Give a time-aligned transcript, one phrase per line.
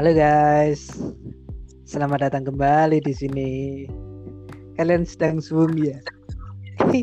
[0.00, 0.96] Halo guys,
[1.84, 3.84] selamat datang kembali di sini.
[4.80, 6.00] Kalian sedang zoom ya?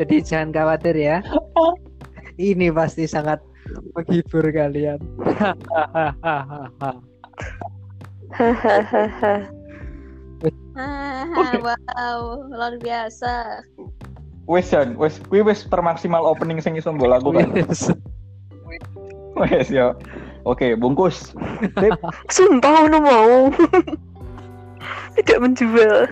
[0.00, 1.20] Jadi jangan khawatir ya.
[2.40, 3.44] Ini pasti sangat
[3.92, 4.96] menghibur kalian.
[5.28, 6.24] Hahaha.
[11.60, 13.60] Wow, luar biasa.
[14.48, 17.52] Wes Jan, wes kuwi wes termaksimal opening sing iso mbok lakukan.
[19.36, 19.92] Wes yo.
[20.42, 21.30] Oke, bungkus.
[22.34, 23.34] Sumpah udah mau.
[25.18, 26.10] Tidak menjual.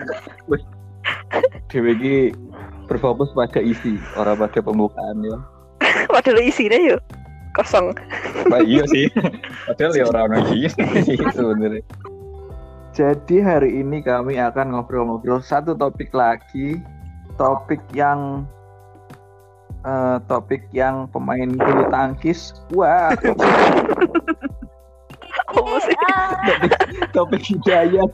[1.67, 2.15] Dewe iki
[2.87, 5.37] berfokus pada isi, orang pada pembukaan ya.
[6.13, 7.01] Padahal isinya yuk
[7.55, 7.91] kosong.
[8.47, 9.11] Bah, iya sih.
[9.67, 10.69] Padahal ya orang orang iya
[11.35, 11.83] sebenarnya.
[12.91, 16.79] Jadi hari ini kami akan ngobrol-ngobrol satu topik lagi,
[17.39, 18.43] topik yang
[19.81, 22.53] eh, topik yang pemain bulu tangkis.
[22.71, 23.11] Wah,
[25.51, 25.95] Oh sih.
[26.47, 26.71] topik,
[27.11, 28.07] topik hidayah.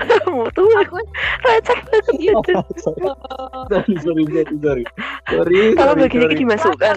[0.00, 0.96] Kamu tuh Aku
[1.44, 2.52] receh banget gitu.
[2.80, 4.84] sorry, sorry, sorry, sorry.
[5.28, 6.36] Sorry, Kalau begini sorry.
[6.40, 6.96] dimasukkan.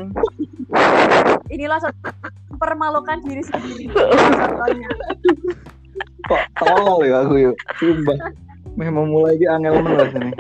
[1.47, 1.95] inilah satu
[2.51, 3.85] mempermalukan diri sendiri.
[6.27, 8.19] Kok tolol ya aku yuk sumpah
[8.75, 10.31] memang mulai di angel menulis ini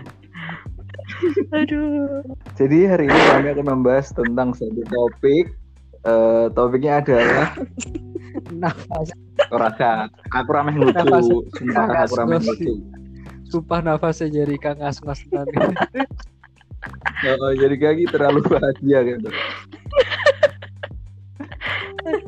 [1.51, 2.21] Aduh.
[2.53, 5.53] jadi hari ini kami akan membahas tentang satu topik
[5.99, 7.51] Eh, topiknya adalah
[8.53, 9.11] Nafas,
[9.49, 11.25] rasa aku rameh lucu Nafas.
[11.51, 12.45] sumpah aku Nafas.
[12.47, 12.73] lucu
[13.45, 15.57] sumpah nafasnya jadi kang asmas nanti.
[17.33, 19.27] Oh, jadi kaki terlalu bahagia gitu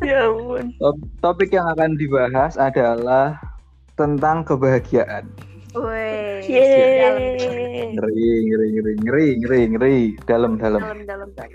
[0.01, 0.75] Ya ampun.
[0.75, 3.39] Top- topik yang akan dibahas adalah
[3.95, 5.23] tentang kebahagiaan
[5.77, 6.41] Woi.
[7.93, 11.51] Ngeri ngeri ngeri ngeri ngeri ngeri dalam dalam Dalam dalam dalam.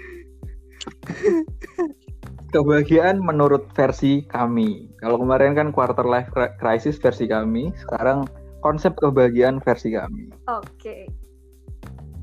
[2.54, 4.86] kebahagiaan menurut versi kami.
[5.02, 8.22] Kalau kemarin kan quarter life cri- crisis versi kami, sekarang
[8.62, 10.30] konsep kebahagiaan versi kami.
[10.47, 11.10] Oke.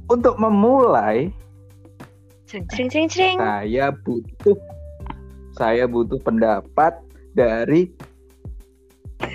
[0.07, 1.31] Untuk memulai,
[2.47, 3.35] Cring cring cring cring.
[3.39, 4.59] saya butuh
[5.55, 6.99] saya butuh pendapat
[7.31, 7.91] dari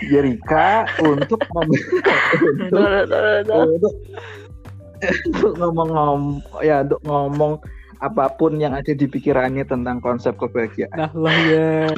[0.05, 1.81] Yerika untuk untuk,
[5.29, 7.53] untuk ngomong-ngomong ya untuk ngomong
[8.05, 10.93] apa pun yang ada di pikirannya tentang konsep kebahagiaan.
[10.93, 11.89] Nah lah ya.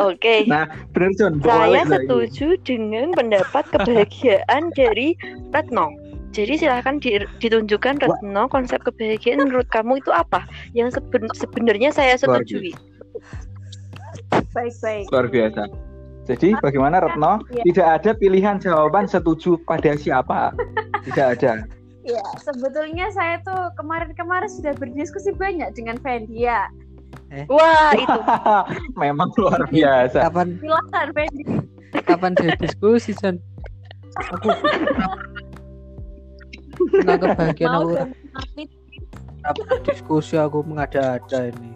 [0.00, 0.48] Oke.
[0.50, 0.66] Nah,
[1.14, 1.38] John.
[1.44, 5.14] Saya setuju dengan pendapat kebahagiaan dari
[5.54, 5.94] Retno.
[6.34, 10.42] Jadi silahkan di- ditunjukkan Retno konsep kebahagiaan menurut kamu itu apa?
[10.74, 12.74] Yang seben- sebenarnya saya Luar setujui.
[14.50, 15.06] Baik baik.
[15.14, 15.62] Luar biasa.
[16.24, 17.44] Jadi bagaimana Retno?
[17.52, 17.62] Iya.
[17.68, 20.56] Tidak ada pilihan jawaban setuju pada siapa.
[21.04, 21.52] Tidak ada.
[22.04, 26.68] Ya, sebetulnya saya tuh kemarin-kemarin sudah berdiskusi banyak dengan Fendi ya.
[27.48, 28.20] Wah itu
[29.00, 30.28] Memang luar biasa.
[30.28, 31.42] Kapan Silakan Fendi.
[32.04, 33.38] kapan dia diskusi Jan?
[34.34, 34.50] Aku
[36.90, 37.88] tentang kebahagiaan Mau
[39.44, 41.70] aku kapan diskusi aku mengada-ada ini.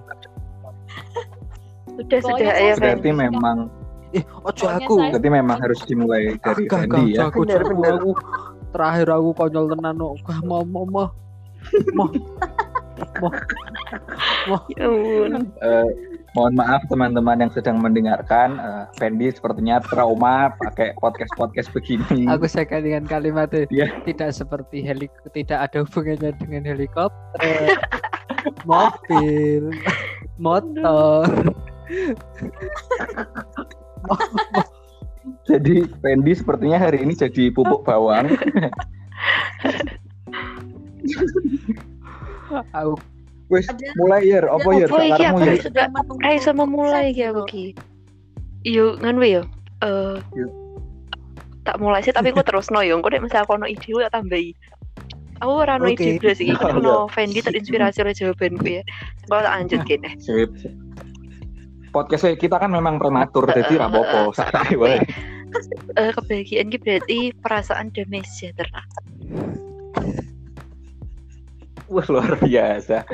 [1.98, 3.68] sudah sudah ya saya Berarti memang
[4.10, 4.94] Eh, ojo aku.
[4.98, 7.28] saya- berarti memang harus dimulai dari agak, ya.
[7.28, 7.94] aku, Bener, aku, bener.
[7.94, 8.10] aku
[8.70, 10.16] terakhir aku konyol tenan no.
[10.22, 11.08] Gak mau mau mau
[11.92, 12.08] mau
[14.72, 15.32] Ya ampun.
[15.60, 15.88] Eh,
[16.32, 18.56] mohon maaf teman-teman yang sedang mendengarkan.
[18.56, 22.26] Eh, Fendi sepertinya trauma pakai podcast-podcast begini.
[22.26, 24.02] aku sekat dengan kalimat itu Iya.
[24.04, 27.76] tidak seperti helik tidak ada hubungannya dengan helikopter
[28.64, 29.68] mobil
[30.36, 31.26] motor
[35.48, 38.32] Jadi Fendi sepertinya hari ini jadi pupuk bawang.
[42.72, 42.96] aku
[43.48, 43.64] Wes,
[43.96, 44.84] mulai ya, apa ya?
[44.92, 45.62] Oh iya Sakarmu aku ya?
[45.64, 45.86] sudah
[46.20, 47.64] Ayo sama mulai ya aku ki.
[48.68, 49.42] Yo nganu yo.
[49.80, 50.52] Eh Yuk.
[51.64, 53.00] tak mulai sih tapi aku terus no yo.
[53.00, 54.52] Engko nek misal aku ono ide aku tak tambahi.
[55.40, 56.52] Aku ora ono ide blas iki.
[56.60, 58.82] Oh, Ono Fendi terinspirasi oleh jawabanku ya.
[59.32, 60.10] Kalau tak lanjut kene.
[60.20, 60.52] Sip.
[61.88, 64.32] Podcast kita kan memang prematur, jadi rapopo.
[64.36, 65.00] Santai wae.
[65.96, 68.84] Eh kebahagiaan ki berarti perasaan damai sejahtera.
[71.88, 73.08] Wah luar biasa.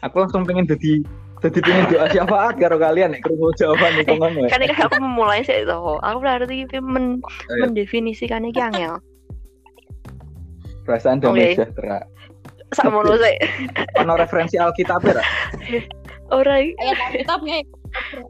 [0.00, 1.04] Aku langsung pengen jadi
[1.44, 4.48] jadi pengen doa syafaat karo kalian nek krungu jawaban itu ngono.
[4.48, 5.80] Kan kan aku memulai sih itu.
[6.00, 7.20] Aku berarti iki men
[7.52, 7.68] Ayo.
[7.68, 8.96] mendefinisikan iki angel.
[10.88, 11.60] Perasaan damai Oke.
[11.60, 12.00] sejahtera.
[12.72, 13.36] Sakmono sih.
[14.00, 15.20] Ono referensi Alkitab ya?
[15.20, 15.24] Ra?
[16.32, 17.56] Ora iki ayat Alkitabnya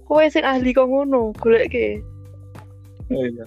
[0.07, 2.01] kowe sing ahli kok ngono, goleke.
[3.11, 3.47] Oh, iya.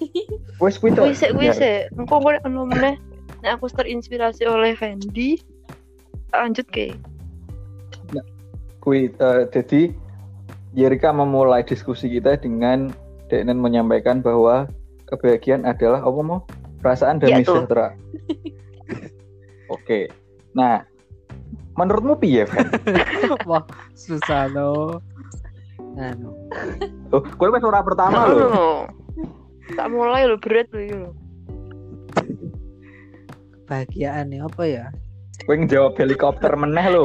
[0.62, 1.04] Wes kuwi to.
[1.04, 1.54] Kuwi sik kuwi Ya.
[1.56, 1.80] sik.
[1.96, 2.96] Engko kowe ono meneh
[3.40, 5.40] nek aku terinspirasi oleh Fendi
[6.30, 6.92] lanjut ke
[8.80, 9.92] Kuwi eh, jadi
[10.72, 12.88] Jerika memulai diskusi kita dengan
[13.28, 14.66] Denen menyampaikan bahwa
[15.06, 16.40] kebahagiaan adalah apa mau
[16.80, 17.62] perasaan damai tuh.
[17.62, 17.92] sejahtera.
[19.74, 20.08] Oke.
[20.56, 20.82] Nah,
[21.76, 22.48] menurutmu piye?
[23.48, 23.62] Wah,
[23.94, 24.98] susah lo.
[25.96, 26.30] Anu,
[27.10, 28.46] Oh, kowe wis ora pertama Nah, lho.
[28.46, 28.68] no.
[29.74, 31.10] Tak mulai lo berat lo iki lho.
[33.66, 34.84] kebahagiaan ya apa ya?
[35.46, 37.02] Kowe ngejawab helikopter meneh lho.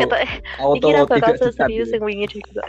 [0.57, 2.63] Auto iki tidak serius yang wingi juga.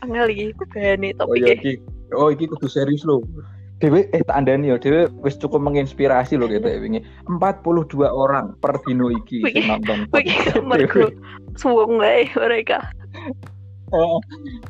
[0.00, 1.72] Angel iki bahane Oh topik iya iki.
[2.12, 3.20] Oh iki kudu serius lho.
[3.82, 7.04] Dewe eh tak andani yo, Dewe wis cukup menginspirasi lho gitu wingi.
[7.28, 10.08] 42 orang per dino iki sing nonton.
[10.08, 11.12] Podcast mergo
[11.60, 12.80] suwung wae mereka.
[13.98, 14.18] Oh,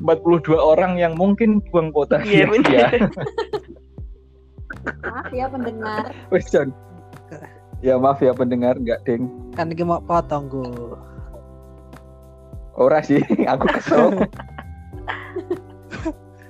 [0.04, 2.52] 42 orang yang mungkin buang kota Iya sia-sia.
[2.52, 2.92] bener.
[5.04, 6.02] Maaf ya pendengar.
[6.32, 6.68] Wes Jon.
[7.80, 9.28] Ya maaf ya pendengar enggak ding.
[9.56, 10.96] Kan iki mau potong go.
[12.76, 14.24] Ora sih, aku kesel.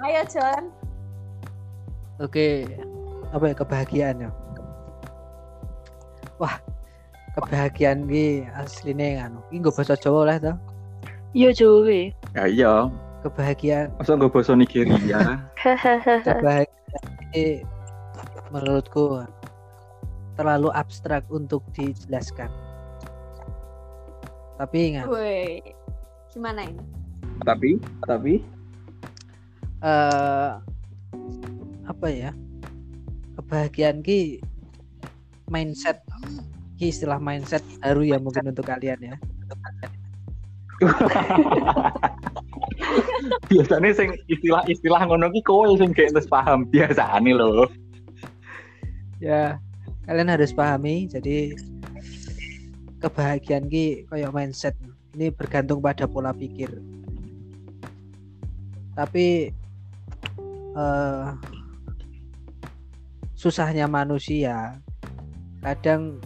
[0.02, 0.70] Ayo John.
[2.18, 2.64] Oke.
[3.34, 4.30] Apa ya kebahagiaan ya?
[6.38, 6.58] Wah,
[7.34, 9.32] kebahagiaan ki asline kan.
[9.50, 10.52] Iki nggo basa Jawa lah to.
[11.34, 12.14] Yo Jowe.
[12.34, 12.72] Ya iya,
[13.22, 15.40] Kebahagiaan masa nggak bahasa Nigeria?
[15.64, 16.20] Hahaha.
[16.20, 17.64] kebahagiaan ini
[18.52, 19.24] menurutku
[20.34, 22.50] terlalu abstrak untuk dijelaskan.
[24.60, 25.62] Tapi ingat, Woi.
[26.30, 26.82] Gimana ini?
[27.42, 28.34] tapi, tapi
[29.82, 30.50] eh
[31.84, 32.30] apa ya?
[33.40, 34.38] Kebahagiaan ki
[35.50, 36.04] mindset
[36.78, 39.16] ki istilah mindset baru ya mungkin untuk kalian ya.
[43.48, 47.68] biasanya sing istilah-istilah ngono ki kowe sing gak terus paham biasane lho.
[49.22, 49.56] Ya,
[50.04, 51.54] kalian harus pahami jadi
[53.00, 54.74] kebahagiaan ki kayak mindset.
[55.14, 56.70] Ini bergantung pada pola pikir.
[58.98, 59.50] Tapi
[60.74, 61.26] eh
[63.34, 64.80] susahnya manusia
[65.60, 66.16] kadang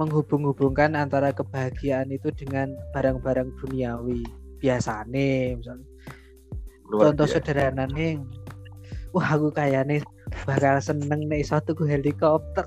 [0.00, 4.22] menghubung-hubungkan antara kebahagiaan itu dengan barang-barang duniawi
[4.58, 5.86] biasane misalnya.
[6.88, 7.40] Luar contoh biasa.
[7.40, 8.18] sederhana nih.
[9.12, 10.04] Wah aku kayaknya
[10.44, 12.64] bakal seneng nih satu tuku helikopter.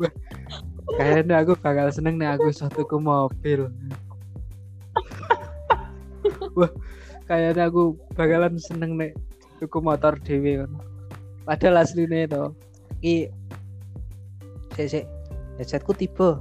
[0.00, 0.12] Wah,
[0.98, 3.72] kayaknya aku bakal seneng nih aku satu tuku mobil.
[6.58, 6.72] Wah
[7.24, 9.16] kayaknya aku bakalan seneng nih
[9.62, 10.72] tuku motor dewe kan.
[11.48, 12.44] Padahal aslinya itu
[13.02, 13.14] i
[14.76, 15.04] sik sik.
[15.60, 16.40] Headsetku tiba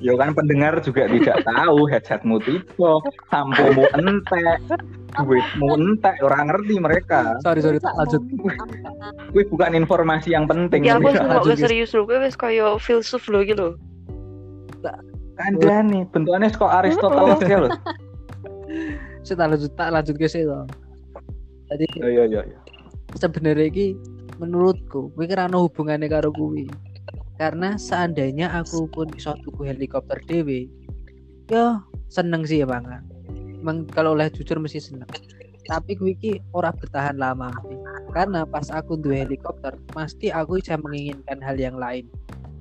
[0.00, 2.92] Ya kan pendengar juga tidak tahu headsetmu tipe,
[3.28, 4.64] sampomu entek,
[5.20, 7.36] duitmu entek, orang ngerti mereka.
[7.44, 8.22] sorry sorry Masa lanjut?
[9.36, 10.88] Kuwi bukan informasi yang penting.
[10.88, 13.76] Ya aku nggak serius lho, kowe wis kaya filsuf lho iki lho.
[15.40, 17.72] Anda nih, bentukannya kok Aristoteles ya loh.
[19.24, 20.60] saya tak lanjut tak lanjut ke situ
[21.70, 22.58] jadi Oh, iya iya iya.
[23.14, 23.86] sebenarnya ini
[24.40, 26.66] menurutku kuwi kira ana hubungannya karo kuwi
[27.40, 30.68] karena seandainya aku pun iso tuku helikopter dewe
[31.48, 31.80] ya
[32.12, 32.68] seneng sih ya
[33.60, 35.08] Emang kalau oleh jujur mesti seneng.
[35.68, 37.52] Tapi kuwi iki ora bertahan lama
[38.12, 42.04] karena pas aku duwe helikopter pasti aku bisa menginginkan hal yang lain.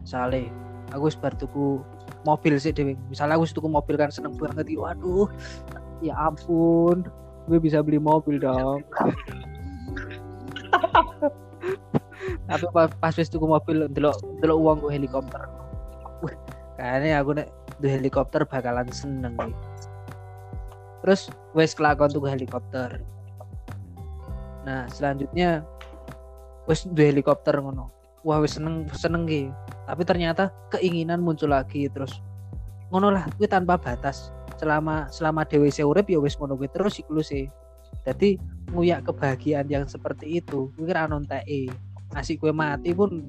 [0.03, 0.47] Misalnya
[0.95, 1.83] aku wis bar tuku
[2.23, 5.27] mobil sih dewe misalnya aku tuku mobil kan seneng banget waduh
[5.99, 7.03] ya ampun.
[7.51, 8.79] Gue bisa beli mobil dong
[12.49, 15.43] tapi pas, wis tuku mobil delok delok uang gue helikopter.
[16.79, 17.47] Kayaknya aku nek
[17.79, 19.55] duwe helikopter bakalan seneng nih
[20.99, 22.99] terus wes kelakon tuku helikopter.
[24.67, 25.63] Nah selanjutnya
[26.67, 27.91] wes duwe helikopter ngono.
[28.27, 29.47] Wah wes seneng seneng ki.
[29.87, 32.19] Tapi ternyata keinginan muncul lagi terus
[32.91, 34.31] ngono lah gue tanpa batas.
[34.59, 37.47] Selama selama dewe urip ya wes ngono kuwi terus siklusé
[38.05, 38.39] jadi
[38.71, 41.73] nguyak kebahagiaan yang seperti itu gue kira teke
[42.13, 43.21] ngasih kue mati pun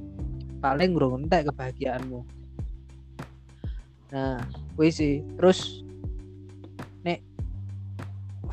[0.61, 2.21] paling entek kebahagiaanmu.
[4.13, 4.41] Nah
[4.77, 5.25] kue sih.
[5.37, 5.85] Terus
[7.05, 7.25] nek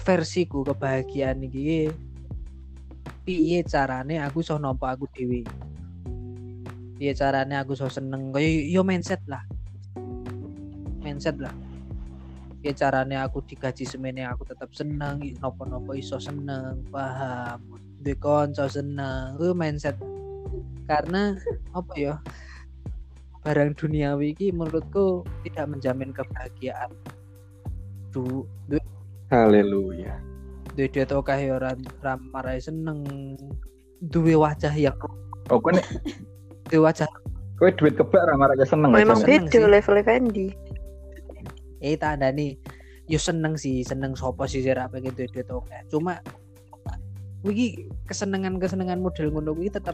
[0.03, 1.91] versiku kebahagiaan iki
[3.27, 5.43] piye carane aku iso nampa aku dewi
[6.97, 8.33] piye carane aku iso seneng?
[8.33, 9.45] Kaya yo mindset lah.
[11.05, 11.53] Mindset lah.
[12.59, 17.61] Piye carane aku digaji semene aku tetap seneng nopo-nopo iso seneng paham?
[18.01, 19.95] Duwe kanca seneng ku mindset
[20.87, 21.35] karena
[21.75, 22.15] apa ya
[23.43, 26.91] barang duniawi ini menurutku tidak menjamin kebahagiaan
[28.11, 28.81] du duwe
[29.27, 30.15] Haleluya.
[30.75, 33.03] duwe duit akeh ya ora ora marai seneng
[33.99, 34.95] duwe wajah yang
[35.47, 35.85] Oh, kok nek
[36.67, 37.07] duwe wajah
[37.57, 38.93] Kowe duit kebak ra marake seneng.
[38.93, 40.47] Oh, emang aja, seneng beda level Fendi.
[41.81, 42.53] eh tak ada nih
[43.05, 46.17] yo seneng sih seneng sopo sih sih ra pengen duit duit oke cuma
[47.45, 49.93] wiki kesenengan kesenengan model ngono kuwi tetap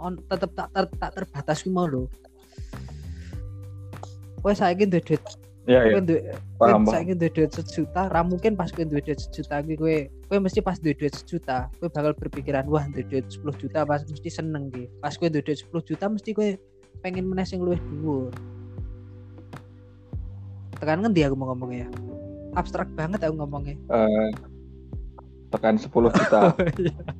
[0.00, 2.08] on tetap tak ter, tak terbatas kuwi mau lho.
[4.44, 5.24] Wes saiki duit duit.
[5.64, 5.96] Iya iya.
[5.96, 6.16] kowe
[6.60, 9.96] Paham kowe saiki duit duit sejuta ra mungkin pas kowe duit duit sejuta kuwi kowe
[10.28, 14.04] kowe mesti pas duit duit sejuta kowe bakal berpikiran wah duit duit 10 juta pas
[14.04, 14.92] mesti seneng ki.
[15.00, 16.48] Pas kowe duit duit 10 juta mesti kowe
[17.00, 18.28] pengen meneh sing luwih dhuwur.
[20.76, 21.88] Tekan ngendi aku mau ngomongnya ya?
[22.60, 23.80] Abstrak banget aku ngomongnya.
[23.88, 24.30] Eh,
[25.48, 26.52] tekan 10 juta.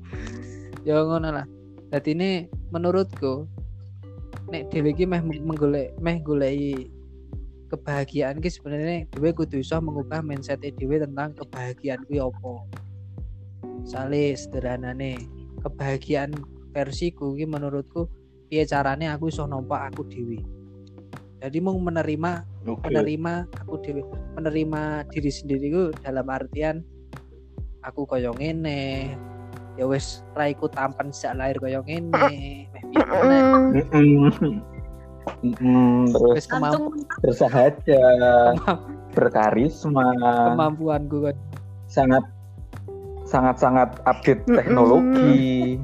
[0.86, 1.46] ya ngono lah.
[1.88, 2.30] Jadi ini
[2.74, 3.46] menurutku
[4.50, 6.90] nek dhewe iki meh menggolek meh goleki
[7.70, 12.54] kebahagiaan ki sebenarnya dhewe kudu iso mengubah mindset dhewe tentang kebahagiaan kuwi apa
[13.84, 15.22] Sale sederhanane
[15.62, 16.34] kebahagiaan
[16.74, 18.10] versiku ki menurutku
[18.50, 20.42] piye carane aku iso nompak aku dhewe
[21.44, 22.88] jadi mau menerima Oke.
[22.88, 24.00] menerima aku dewe
[24.40, 26.80] menerima diri sendiri ku dalam artian
[27.84, 29.12] aku koyo ngene
[29.74, 32.70] ya wis raiku tampan sejak lahir koyo ngene
[36.12, 36.44] terus
[37.20, 38.04] bersahaja,
[39.16, 40.12] berkarisma,
[40.52, 41.36] kemampuanku kan
[41.88, 42.24] sangat
[43.24, 45.80] sangat sangat update teknologi.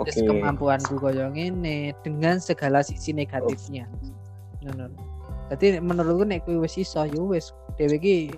[0.00, 0.16] Oke.
[0.24, 3.84] kemampuanku koyo ngene dengan segala sisi negatifnya.
[4.64, 4.88] Ngono
[5.52, 7.52] jadi menurutku nek kuwi wis iso ya wis.
[7.76, 8.32] Dhewe iki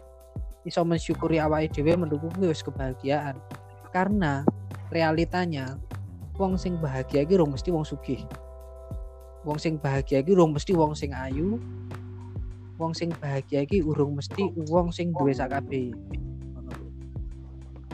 [0.67, 3.39] iso mensyukuri awake dhewe menurutku kuwi wis kebahagiaan
[3.93, 4.43] karena
[4.89, 5.77] realitanya
[6.41, 8.25] wong sing bahagia iki rong mesti wong sugih
[9.45, 11.61] wong sing bahagia iki rong mesti wong sing ayu
[12.81, 15.95] wong sing bahagia iki urung mesti wong sing duwe sakabeh.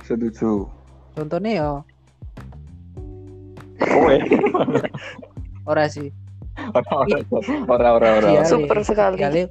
[0.00, 0.64] Setuju.
[1.12, 1.70] contohnya ya
[3.82, 4.16] Kowe.
[5.68, 6.08] ora sih
[6.74, 6.90] Ora
[7.70, 8.08] ora ora.
[8.18, 8.42] Ora.
[8.42, 9.14] Super sekali.
[9.18, 9.42] ideale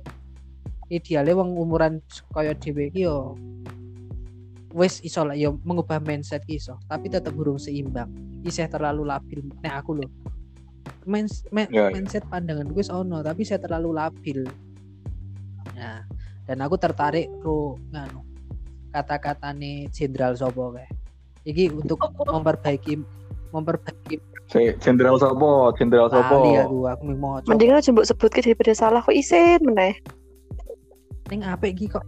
[0.92, 2.00] ideale wong umuran
[2.32, 3.36] kaya dhewe iki yo
[4.77, 8.13] wis iso lah yo mengubah mindset iso tapi tetap burung seimbang.
[8.46, 9.41] Isih terlalu labil.
[9.65, 10.10] Nek aku loh
[11.07, 11.96] Mins- me- Ya, ya.
[11.98, 14.46] mindset pandangan gue ono tapi saya terlalu labil.
[15.74, 16.05] Nah
[16.46, 18.22] dan aku tertarik ro nganu
[18.93, 20.88] kata-kata nih jenderal sopo kayak
[21.43, 23.01] iki untuk memperbaiki
[23.51, 24.19] memperbaiki
[24.79, 26.39] Jenderal Sopo, Jenderal Sopo.
[26.55, 30.00] aku aku mau Mending aja mbok sebutke daripada salah kok isin meneh.
[31.27, 32.07] ning apik iki kok.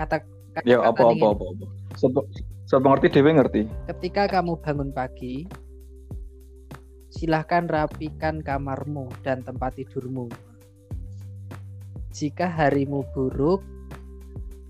[0.00, 0.24] Kata
[0.68, 1.66] Ya apa apa apa apa.
[1.96, 2.28] Sopo
[2.68, 3.62] sopo ngerti dhewe ngerti.
[3.92, 5.44] ketika kamu bangun pagi
[7.12, 10.32] silahkan rapikan kamarmu dan tempat tidurmu
[12.16, 13.60] jika harimu buruk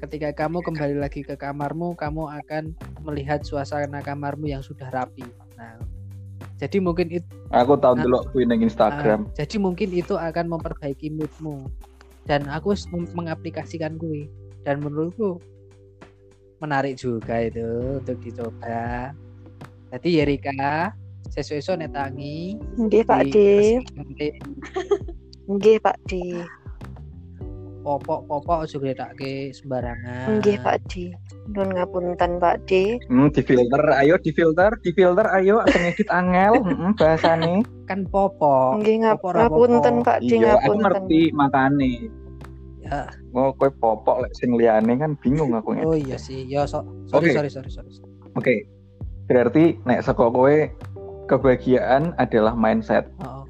[0.02, 2.74] ketika kamu kembali lagi ke kamarmu kamu akan
[3.06, 5.22] melihat suasana kamarmu yang sudah rapi
[5.54, 5.78] nah
[6.58, 9.30] jadi mungkin itu Aku tahu dulu kuwi ning Instagram.
[9.38, 11.70] jadi mungkin itu akan memperbaiki moodmu
[12.26, 12.74] dan aku
[13.14, 14.26] mengaplikasikan kui
[14.66, 15.38] dan menurutku
[16.62, 17.66] menarik juga itu
[17.98, 19.10] untuk dicoba
[19.90, 20.94] jadi Yerika
[21.28, 23.36] sesuai nek tangi Nggih Pak D.
[24.12, 24.28] di
[25.44, 26.12] Nggih Pak D.
[27.82, 31.10] popok-popok ojo gledake sembarangan Nggih Pak D.
[31.50, 32.94] Nun ngapunten Pak D.
[33.10, 37.66] Hmm, difilter, ayo difilter, difilter, ayo sing edit angel, heeh bahasane.
[37.84, 40.06] kan popok Nggih ngap- ngapunten.
[40.06, 40.82] Pak D Iya, aku ngapunten.
[40.86, 41.92] ngerti makane.
[43.32, 47.32] Oh, kowe popok lek sing liyane kan bingung aku oh iya sih ya so, sorry,
[47.32, 47.36] Oke.
[47.36, 47.90] sorry sorry sorry
[48.32, 48.54] Oke.
[49.28, 50.54] Berarti nek saka kowe
[51.28, 53.08] kebahagiaan adalah mindset.
[53.24, 53.44] oh,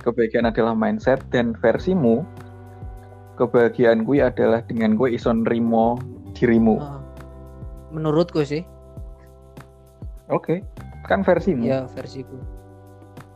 [0.00, 2.22] Kebahagiaan adalah mindset dan versimu
[3.36, 5.98] kebahagiaan kuwi adalah dengan kowe iso nrimo
[6.32, 6.76] dirimu.
[6.80, 7.00] oh.
[7.90, 8.64] menurutku sih
[10.28, 10.60] Oke.
[11.04, 11.64] Kan versimu.
[11.64, 12.36] ya versiku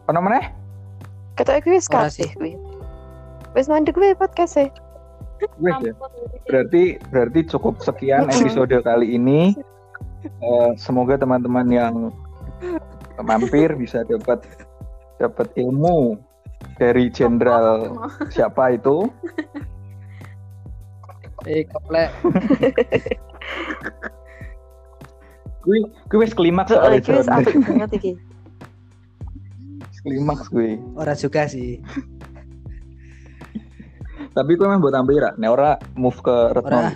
[0.09, 0.53] Ono meneh?
[1.33, 2.29] Ketoke kuwi wis kabeh sih.
[2.37, 2.53] kuwi.
[3.57, 4.69] Wis mandek kuwi podcast e.
[5.59, 5.93] Wes ya.
[6.47, 9.55] Berarti berarti cukup sekian episode kali ini.
[10.23, 11.95] Eh, semoga teman-teman yang
[13.23, 14.43] mampir bisa dapat
[15.19, 16.19] dapat ilmu
[16.79, 17.99] dari jenderal
[18.31, 19.11] siapa itu.
[21.51, 22.15] eh komplek
[25.63, 25.79] Kuwi
[26.11, 27.27] kuwi wis klimaks soalnya wis
[27.67, 28.13] banget iki.
[29.91, 30.79] Wis klimaks kuwi.
[30.99, 31.83] ora juga sih
[34.33, 36.79] Tapi kuwi memang buat tampil ra, nek ora move ke Retno.
[36.89, 36.93] ora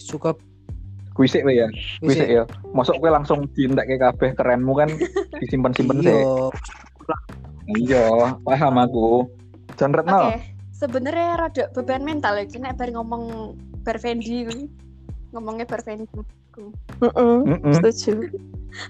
[0.00, 0.36] cukup
[1.16, 1.68] Kuwi sik we ya.
[2.00, 2.44] Kuwi wis sik ya.
[2.72, 4.88] Mosok kuwi langsung dientekke kabeh kerenmu kan
[5.42, 6.12] disimpen-simpen sih.
[6.16, 6.24] iya
[7.70, 8.04] Iya,
[8.42, 9.28] paham aku.
[9.76, 10.20] Jon Oke, Retno.
[10.72, 14.48] sebenarnya rada beban mental ya, nek bar ngomong berfendi.
[15.32, 16.08] Ngomongnya berfendi.
[17.00, 17.38] Heeh.
[17.48, 17.74] Heeh.
[17.78, 18.12] Setuju.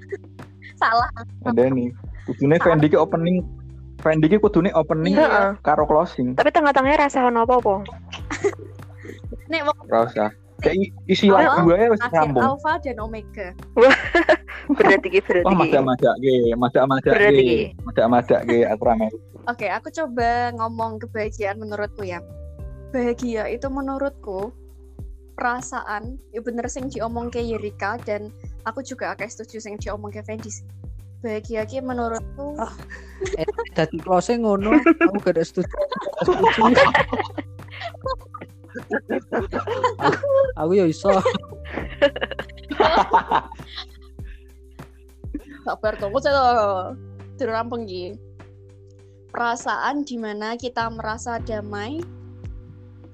[0.81, 1.11] Salah.
[1.45, 1.93] Ada nih.
[2.25, 3.43] Kudune Fendi ke opening
[4.01, 5.57] Fendi ki kudune opening Heeh.
[5.61, 6.33] karo closing.
[6.33, 7.85] Tapi tengah-tengahnya rasa ono apa-apa.
[9.53, 10.31] Nek wong Ora usah.
[10.61, 12.45] Kayak isi Oh, lagu ae wis nyambung.
[12.45, 13.49] alfa dan omega.
[14.77, 17.49] Berarti ki berarti Wah, madak-madak ge, madak-madak Berarti ge.
[17.49, 17.61] ki.
[17.81, 19.19] Madak-madak ge aku ra melu.
[19.51, 22.21] Oke, aku coba ngomong kebahagiaan menurutku ya.
[22.93, 24.53] Bahagia itu menurutku
[25.33, 28.29] perasaan, ya bener sing diomong ke Yerika dan
[28.69, 30.53] aku juga agak setuju sing diomong ke Fendi
[31.21, 32.57] Bahagia ki menurutku
[33.37, 33.45] Eh,
[33.77, 34.01] dadi
[34.41, 35.77] ngono, aku gak ada setuju.
[36.25, 36.33] Aku,
[40.57, 41.13] aku ya iso.
[45.65, 46.41] sabar tunggu saya
[47.37, 48.17] terus rampung Gi.
[49.31, 52.03] Perasaan di mana kita merasa damai,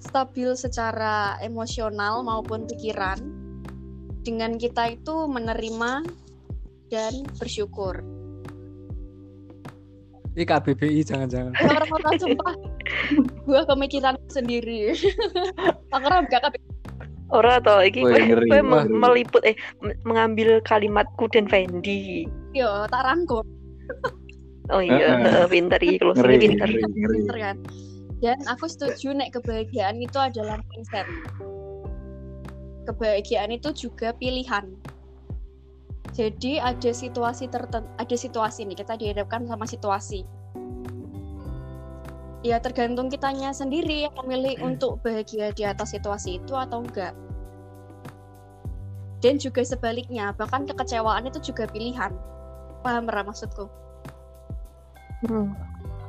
[0.01, 3.21] stabil secara emosional maupun pikiran,
[4.25, 6.09] dengan kita itu menerima
[6.93, 8.01] dan bersyukur.
[10.37, 11.57] Ini KBBI jangan-jangan.
[11.65, 12.55] Orang-orang sumpah,
[13.49, 14.93] gue pemikiran sendiri.
[15.97, 16.61] Ora gak kabeh.
[17.33, 18.63] Ora toh iki ngeri.
[18.87, 19.57] meliput eh
[20.07, 22.23] mengambil kalimatku dan Fendi.
[22.55, 23.43] yo tak rangkum
[24.71, 26.69] Oh iya, pinter iki closing Ngeri, pinter.
[26.91, 27.57] pinter kan.
[28.19, 31.07] Dan aku setuju nek kebahagiaan itu adalah mindset.
[32.87, 34.67] Kebahagiaan itu juga pilihan.
[36.17, 40.25] Jadi ada situasi tertentu, ada situasi nih kita dihadapkan sama situasi.
[42.41, 47.13] Ya tergantung kitanya sendiri yang memilih untuk bahagia di atas situasi itu atau enggak.
[49.21, 52.17] Dan juga sebaliknya, bahkan kekecewaan itu juga pilihan.
[52.81, 53.69] Paham Ra maksudku?
[55.29, 55.53] Hmm.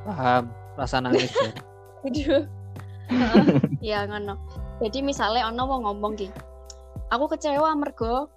[0.07, 0.47] Paham,
[0.79, 1.51] rasa nangis ya.
[2.07, 2.43] Aduh.
[3.11, 3.43] Heeh,
[3.91, 4.39] ya ngono.
[4.79, 6.31] Jadi misalnya ono mau ngomong ki.
[7.11, 8.36] Aku kecewa mergo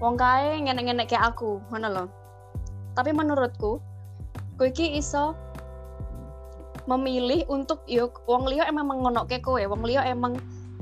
[0.00, 2.08] wong kae ngenek-ngenek kayak aku, ngono loh.
[2.96, 3.80] Tapi menurutku
[4.56, 5.36] kowe iki iso
[6.88, 10.36] memilih untuk yo wong liya emang mengonokke kowe, wong liya emang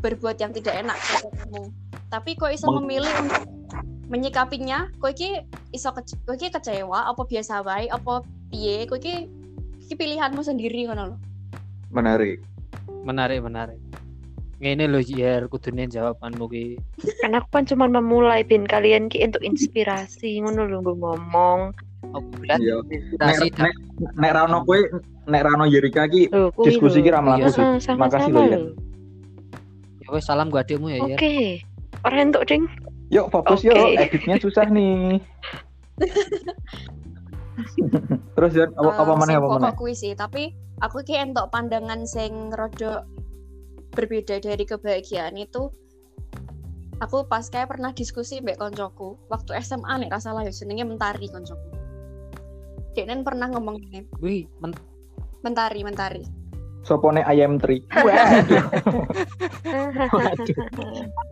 [0.04, 1.62] berbuat yang tidak enak kepada kamu.
[2.12, 3.42] Tapi kowe iso memilih untuk
[4.10, 5.42] menyikapinya, kowe iki
[5.74, 9.26] iso kece- kowe iki kecewa apa biasa wae apa piye, kowe iki
[9.84, 11.18] iki pilihanmu sendiri ngono loh.
[11.90, 12.42] Menarik.
[13.04, 13.78] Menarik, menarik.
[14.62, 16.66] Ngene lho Yer, kudune jawabanmu ki.
[17.20, 21.60] Kan aku kan cuma memulai bin kalian ki untuk inspirasi ngono lho nggo ngomong.
[22.14, 22.22] Oh.
[22.44, 22.78] Iya.
[22.86, 23.74] Inspirasi Nek nek
[24.14, 24.78] nek ra ono kowe
[25.26, 27.04] nek ra ono Yerika ki Loh, diskusi lho.
[27.04, 27.92] ki ra mlaku Iya, sih.
[27.92, 28.58] Makasih lho, ya.
[30.04, 31.16] Ya wes salam gua adikmu ya Yer.
[31.18, 31.36] Oke.
[32.04, 32.64] Ora entuk ding.
[33.10, 33.72] Yuk fokus Oke.
[33.72, 35.18] yuk, editnya susah nih.
[38.34, 39.70] Terus Jan, apa, apa Eh, mana apa mana?
[39.72, 40.50] kuwi sih, tapi
[40.82, 43.06] aku ki entuk pandangan sing rada
[43.94, 45.70] berbeda dari kebahagiaan itu
[46.98, 51.30] aku pas kayak pernah diskusi mbak koncoku waktu SMA nih rasa lah ya jenenge mentari
[51.30, 51.68] koncoku.
[52.94, 54.06] Denen pernah ngomong ini.
[54.22, 54.78] Wih, men-
[55.42, 56.22] mentari mentari.
[56.84, 57.80] Sopone ayam tri.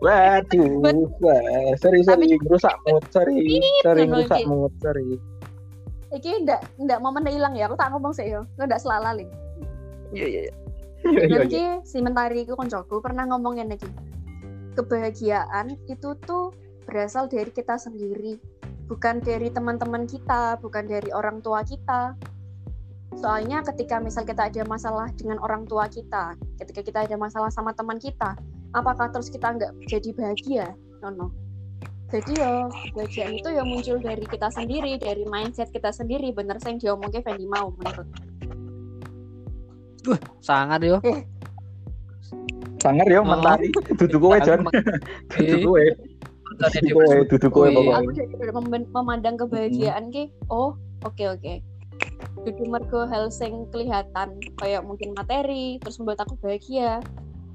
[0.03, 3.39] Waduh, waduh, wah, sorry sorry, rusak mood, sorry,
[3.85, 5.15] sorry rusak mood, sorry.
[6.13, 8.45] iki ndak ndak momen hilang ya aku tak ngomong sih yo.
[8.57, 9.29] Lo ndak selalaling
[10.13, 10.41] Iya iya.
[10.45, 10.53] iya.
[11.03, 11.51] Iya, iya, Dan iya.
[11.51, 13.89] ki si mentari iku koncoku pernah ngomong ngene iki.
[14.73, 16.55] Kebahagiaan itu tuh
[16.87, 18.39] berasal dari kita sendiri,
[18.87, 22.15] bukan dari teman-teman kita, bukan dari orang tua kita.
[23.13, 27.75] Soalnya ketika misal kita ada masalah dengan orang tua kita, ketika kita ada masalah sama
[27.77, 28.33] teman kita,
[28.73, 30.67] apakah terus kita nggak jadi bahagia?
[31.05, 31.27] No, no.
[32.13, 36.29] Jadi ya, kebahagiaan itu ya muncul dari kita sendiri, dari mindset kita sendiri.
[36.29, 38.05] Bener sih yang diomongnya Fendi mau menurut.
[40.39, 40.97] Sangat yo.
[42.79, 43.27] Sangar yo Oh.
[43.27, 43.71] mentari.
[43.95, 44.59] Duduk kowe Jan,
[45.31, 45.83] duduk kowe,
[46.59, 48.23] duduk kowe, duduk kowe pokoknya.
[48.51, 48.59] aku
[48.91, 50.27] memandang kebahagiaan ki.
[50.51, 51.63] Oh oke oke.
[52.43, 56.99] Dudu mergo hal sing kelihatan kayak mungkin materi terus membuat aku bahagia.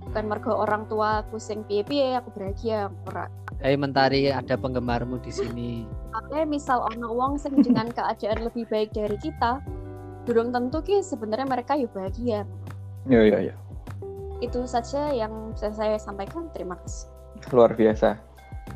[0.01, 3.29] Bukan mergo orang tua aku sing piye-piye aku bahagia ora.
[3.61, 5.71] Hei mentari, ada penggemarmu di sini.
[6.09, 9.61] Makanya misal ono wong sing dengan keadaan lebih baik dari kita
[10.29, 12.41] durung tentu ki sebenarnya mereka ya bahagia
[13.09, 13.55] Iya iya iya,
[14.45, 17.09] itu saja yang bisa saya sampaikan terima kasih
[17.55, 18.19] luar biasa.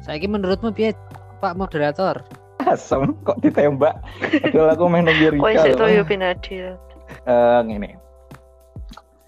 [0.07, 0.95] Saiki menurutmu piye
[1.43, 2.23] Pak moderator?
[2.63, 3.99] Asem kok ditembak.
[4.47, 5.91] Padahal aku main nang Oh, Yerika isik to loh.
[5.91, 6.79] yo bin adil.
[7.27, 7.99] Eh, ngene.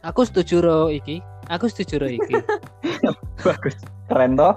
[0.07, 1.19] Aku setuju ro iki.
[1.51, 2.39] Aku setuju ro iki.
[3.45, 3.75] Bagus.
[4.07, 4.55] Keren toh?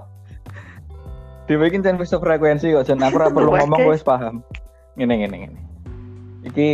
[1.48, 4.46] Jan wis frekuensi kok jan aku ora perlu ngomong wis paham.
[5.00, 5.60] Ngene ngene ngene.
[6.46, 6.68] Iki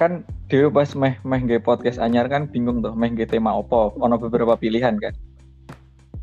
[0.00, 3.92] kan Dewe pas meh meh nge podcast anyar kan bingung tuh meh nge tema opo
[4.00, 5.12] ono beberapa pilihan kan.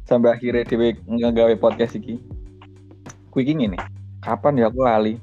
[0.09, 2.17] Sampai akhirnya Dewe ngegawe podcast iki.
[3.29, 3.77] Ku iki ngene.
[4.25, 5.21] Kapan ya aku lali?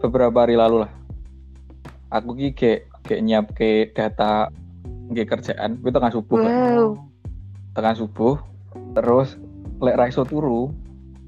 [0.00, 0.92] Beberapa hari lalu lah.
[2.08, 4.48] Aku ki kayak kayak nyiap ke data
[5.12, 6.52] nggih kerjaan kuwi tengah subuh kan.
[6.56, 6.88] Wow.
[7.76, 8.40] tengah subuh
[8.96, 9.36] terus
[9.84, 10.72] lek raiso turu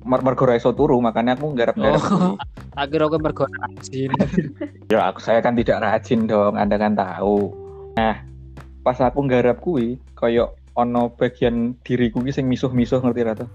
[0.09, 2.35] mer mergo raiso turu makanya aku nggarap-nggarap Oh.
[2.81, 4.11] akhirnya aku mergo rajin.
[4.93, 7.53] Ya aku saya kan tidak rajin dong anda kan tahu.
[8.01, 8.25] Nah
[8.81, 13.51] pas aku nggarap kuwi koyo ono bagian diriku ki sing misuh-misuh ngerti ra tuh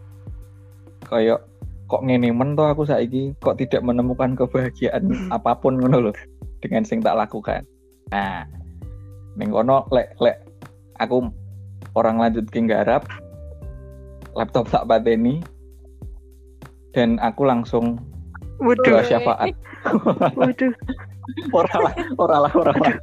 [1.10, 1.42] koyo
[1.90, 3.34] kok ngene men toh aku saiki?
[3.42, 6.16] Kok tidak menemukan kebahagiaan apa pun ngono loh
[6.62, 7.66] dengan sing tak lakukan.
[8.14, 8.46] Nah
[9.34, 10.38] ning kono lek lek
[11.02, 11.34] aku
[11.98, 13.10] orang lanjut ke nggarap
[14.38, 15.42] laptop tak pateni
[16.94, 17.98] dan aku langsung
[18.62, 19.52] Waduh, doa syafaat.
[20.40, 20.72] Waduh.
[21.52, 22.96] ora lah ora lah ora lah.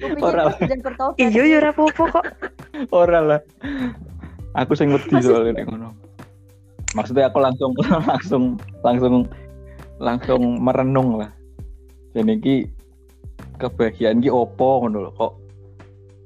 [0.00, 0.44] Kupikir Ora.
[0.64, 1.20] dan bertobat.
[1.20, 2.24] Iya ya ora apa-apa kok.
[2.88, 3.40] ora lah.
[4.56, 5.92] Aku sing wedi soalnya ning ngono.
[6.96, 7.72] Maksudnya aku langsung
[8.10, 8.42] langsung
[8.82, 9.14] langsung
[10.00, 11.30] langsung merenung lah.
[12.16, 12.56] Jadi ki
[13.60, 15.32] kebahagiaan ki opo ngono lho kok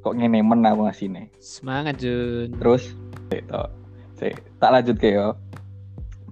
[0.06, 1.28] kok ngene men aku ngasine.
[1.42, 2.54] Semangat Jun.
[2.56, 2.94] Terus.
[4.14, 5.34] Sik, tak lanjut ke yo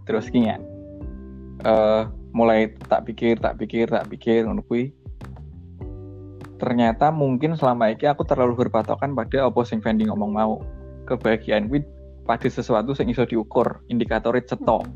[0.05, 0.57] terus ki ya
[1.63, 4.91] eh mulai tak pikir tak pikir tak pikir kuwi.
[6.57, 10.55] Ternyata mungkin selama ini aku terlalu berpatokan pada apa sing Fendi ngomong mau.
[11.05, 11.85] Kebahagiaan kuwi
[12.25, 14.89] pada sesuatu yang iso diukur indikatornya cetok.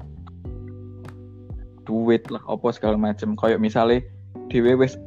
[1.86, 4.02] Duit lah apa segala macam kayak misalnya
[4.50, 4.98] dhewe wis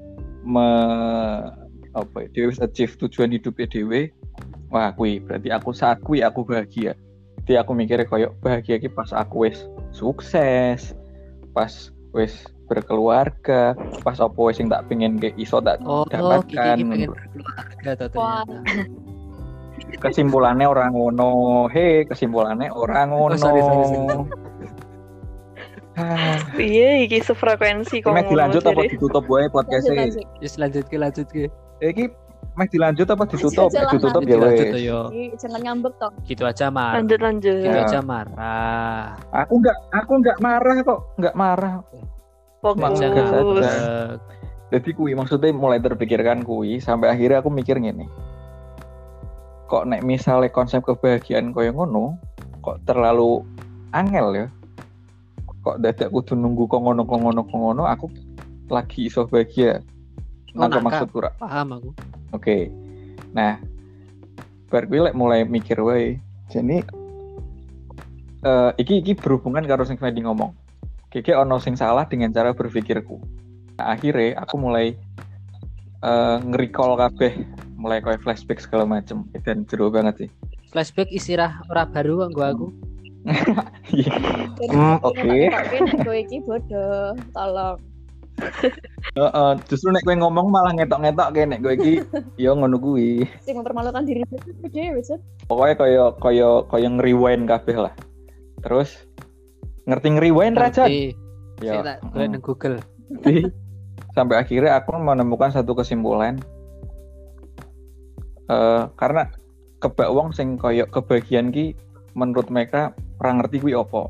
[0.46, 0.68] me
[1.98, 4.14] apa ya, dhewe wis achieve tujuan hidupnya dhewe
[4.72, 6.96] wah kui berarti aku saat kui aku bahagia
[7.50, 10.94] jadi aku mikirnya kayak bahagia ki pas aku wis sukses
[11.50, 13.74] pas wis berkeluarga
[14.06, 16.46] pas apa wis sing tak pengen kayak iso tak oh dapatkan
[16.78, 18.46] Kiki pengen berkeluarga tuh Wah.
[18.46, 24.30] ternyata kesimpulannya orang ngono he kesimpulannya orang ngono Oh, sorry, sorry, sorry.
[25.98, 28.14] Ah, Iya, iki sefrekuensi kok.
[28.14, 30.14] ngono, dilanjut apa ditutup wae podcastnya.
[30.38, 31.50] Yes lanjut ke lanjut ke
[31.82, 32.14] iki
[32.60, 36.12] meh dilanjut apa ditutup Eh, ditutup ya wes tuh yo Ih, Jangan ngambek toh.
[36.24, 37.56] gitu aja marah Lanjut lanjut.
[37.56, 37.86] gitu Ya.
[37.86, 41.74] aja marah aku nggak aku nggak marah kok nggak marah
[42.60, 43.00] Fokus.
[43.00, 44.20] Maksud ngambek.
[44.70, 48.06] jadi kui maksudnya mulai terpikirkan kui sampai akhirnya aku mikir gini
[49.66, 52.20] kok nek misalnya konsep kebahagiaan koyo ngono
[52.60, 53.46] kok terlalu
[53.92, 54.48] angel ya
[55.60, 58.06] kok dadak kudu nunggu kok ngono kok ngono kok ngono aku
[58.68, 59.80] lagi iso bahagia
[60.52, 60.86] Oh, apa nangkap.
[61.06, 61.30] maksudku Ra?
[61.38, 61.90] paham aku
[62.36, 62.70] Oke.
[63.34, 63.58] Nah,
[64.70, 66.18] bar kuwi lek mulai mikir wae.
[66.50, 66.82] Jadi
[68.40, 70.54] eh iki iki berhubungan karo sing Fendi ngomong.
[71.10, 73.18] Keke ono sing salah dengan cara berpikirku.
[73.82, 74.94] Nah, akhirnya aku mulai
[76.00, 77.34] eh nge-recall kabeh
[77.80, 80.30] mulai kayak flashback segala macem dan seru banget sih.
[80.70, 82.68] flashback istirah ora baru kok gua aku
[84.70, 85.28] Hmm, oke.
[85.52, 87.80] Tapi nek kowe iki bodoh, tolong.
[89.18, 91.94] Heeh, justru nek kowe ngomong malah ngetok-ngetok kayak nek kowe iki
[92.44, 93.28] yo ngono kuwi.
[93.44, 95.22] Sing mempermalukan diri sendiri dhewe, Sud.
[95.48, 97.94] Pokoknya kaya kaya kaya nge-rewind kabeh lah.
[98.64, 98.96] Terus
[99.88, 100.88] ngerti nge-rewind ra, Jon?
[100.88, 101.04] Ngerti.
[101.60, 102.00] Ya.
[102.16, 102.80] Saya tak Google
[103.20, 103.52] Jadi
[104.16, 106.40] sampai akhirnya aku menemukan satu kesimpulan
[108.50, 109.30] Eh karena
[109.78, 111.78] kebak wong sing koyo kebahagiaan ki
[112.18, 114.10] menurut mereka orang ngerti kuwi opo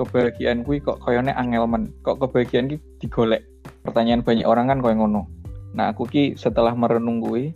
[0.00, 3.44] kebahagiaan kuwi kok koyone angel men kok kebahagiaan ki digolek
[3.86, 5.30] pertanyaan banyak orang kan koyo ngono.
[5.78, 7.54] Nah aku ki setelah merenung kuwi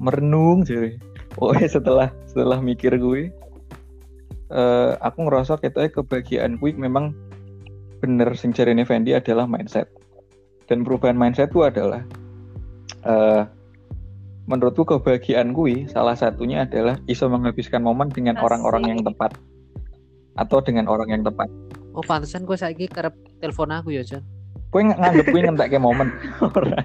[0.00, 0.96] merenung jadi
[1.36, 3.28] oh setelah setelah mikir kuwi
[4.52, 7.12] eh aku ngerasa ketoknya kebahagiaan kuwi memang
[8.00, 8.32] bener.
[8.34, 9.92] Sing jarene Fendi adalah mindset.
[10.66, 12.00] Dan perubahan mindset itu adalah
[13.04, 13.44] eh
[14.48, 19.36] menurutku kebahagiaan kui salah satunya adalah iso menghabiskan momen dengan orang-orang yang tepat.
[20.32, 21.52] Atau dengan orang yang tepat.
[21.92, 24.24] oh pantesan gua saiki kerep telepon aku ya Jon
[24.72, 26.08] Kue ng- nganggep kue ngentek momen
[26.56, 26.80] ora.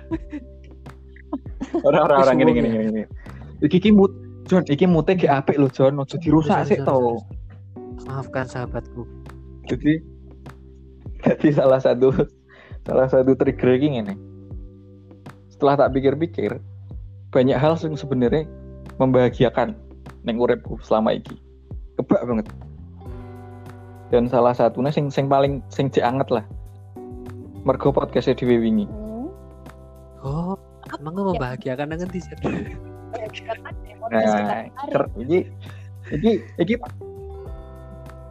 [1.87, 2.85] Ora ora ora gini gini gini.
[2.91, 3.03] gini.
[3.63, 4.11] Iki ki mut
[4.47, 7.19] John, iki mute ge apik lho John, ojo dirusak sih sorry.
[8.07, 9.03] maafkan sahabatku
[9.67, 9.99] Jadi
[11.25, 12.13] jadi salah satu
[12.87, 14.15] salah satu trigger iki ngene.
[15.51, 16.61] Setelah tak pikir-pikir,
[17.33, 18.47] banyak hal yang sebenarnya
[19.01, 19.75] membahagiakan
[20.23, 21.35] neng uripku selama iki.
[21.99, 22.47] Kebak banget.
[24.07, 26.45] Dan salah satunya sing sing paling sing cek anget lah.
[27.65, 28.85] Mergo podcastnya Dewi wingi.
[28.85, 29.29] Hmm.
[30.25, 30.57] oh
[30.97, 32.19] emang gua membahagiakan dengan di
[34.07, 35.39] Nah, ker- iki
[36.11, 36.75] iki iki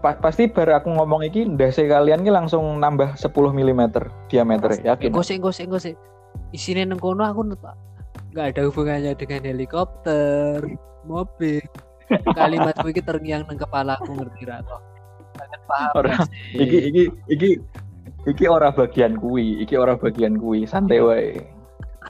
[0.01, 3.83] pa- pasti baru aku ngomong iki ndase kalian ki langsung nambah 10 mm
[4.29, 5.13] diameter yakin.
[5.13, 5.95] gosek gosek gosek
[6.53, 7.45] isinya neng kono aku
[8.33, 10.61] nggak ada hubungannya dengan helikopter
[11.09, 11.61] mobil
[12.37, 14.81] kalimatku ini terngiang neng kepala aku ngerti ra toh
[15.67, 16.15] paham Ora,
[16.55, 17.51] iki iki iki
[18.27, 21.39] iki ora bagian kui, iki ora bagian kui, santai wae.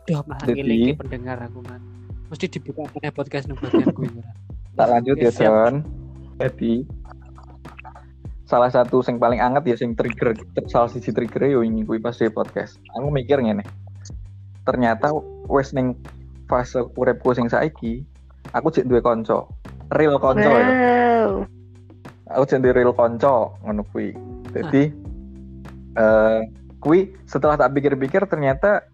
[0.06, 1.80] Aduh, Jadi- ngiling pendengar aku man.
[2.26, 3.88] Mesti dibuka pada podcast nih bagian.
[3.92, 4.32] Ora.
[4.76, 5.32] tak lanjut ya.
[5.32, 5.74] John
[6.36, 6.84] jadi
[8.44, 10.36] salah satu yang paling anget ya sing trigger
[10.68, 13.64] salah sisi trigger yo ini kuwi pas di podcast aku mikir ngene
[14.62, 15.16] ternyata
[15.48, 15.96] wes ning
[16.44, 18.04] fase uripku sing saiki
[18.52, 19.48] aku cek duwe konco
[19.96, 20.68] real konco ya
[21.24, 21.48] Wow.
[22.30, 24.12] aku cek duwe real konco ngono kuwi
[24.52, 24.92] jadi
[25.96, 26.40] eh
[26.78, 28.84] kuwi setelah tak pikir-pikir ternyata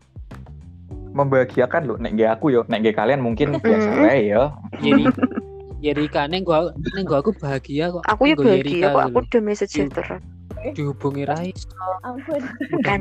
[1.12, 4.00] membahagiakan loh nek nggak aku yo nek kalian mungkin biasa Mm.
[4.06, 4.44] wae ya
[4.80, 5.04] Jadi
[5.82, 8.06] Yerika neng gua neng gua aku bahagia kok.
[8.06, 9.02] Aku ya bahagia kok.
[9.10, 10.22] Aku damai sejahtera.
[10.78, 11.66] dihubungi Rais.
[12.06, 12.38] ampun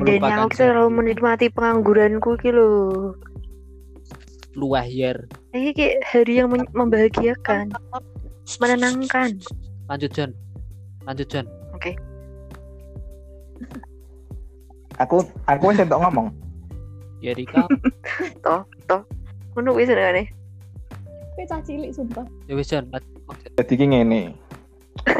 [0.02, 2.68] melupakan aku selalu menikmati pengangguranku ki lho.
[4.58, 5.30] luah yer.
[5.54, 7.72] Ini kayak hari yang membahagiakan,
[8.60, 9.38] menenangkan.
[9.86, 10.34] Lanjut John.
[11.06, 11.46] Lanjut John.
[15.00, 16.28] Aku aku wis entuk ngomong.
[17.22, 17.64] Yerika
[19.52, 20.32] Ngono wis senengane.
[21.36, 22.24] Kowe cah cilik sumpah.
[22.48, 23.00] Ya wis lanjut.
[23.56, 24.22] jadi ki ngene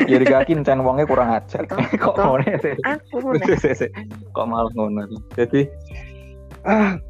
[0.05, 1.65] jadi kaki encen wonge kurang ajar.
[1.65, 2.25] Toh, kok toh.
[2.37, 2.75] ngono sih?
[2.85, 3.17] Aku
[4.37, 5.69] kok malah ngono jadi
[6.69, 7.01] ah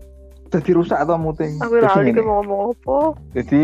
[0.53, 1.59] jadi rusak atau muting?
[1.59, 2.21] Aku lali ngene.
[2.21, 2.99] ki mau ngomong apa.
[3.35, 3.63] jadi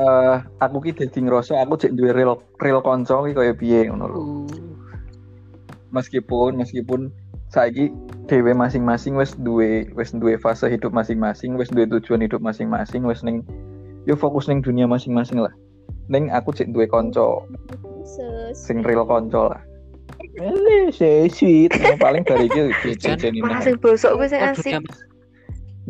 [0.00, 4.04] eh aku ki dadi ngerasa aku cek duwe real real konco ki kaya piye ngono
[4.10, 4.18] lho.
[4.18, 4.46] Uh,
[5.94, 7.14] meskipun meskipun
[7.50, 7.90] saiki
[8.30, 13.26] dhewe masing-masing wis duwe wis duwe fase hidup masing-masing wis duwe tujuan hidup masing-masing wis
[13.26, 13.42] ning
[14.06, 15.50] yo fokus ning dunia masing-masing lah
[16.06, 17.42] ning aku cek duwe konco
[18.06, 18.54] Sus.
[18.54, 19.60] sing real konco lah
[20.94, 24.78] sih sweet Yang paling dari iki Jan, jajan ini sing bosok kuwi sing kok asik.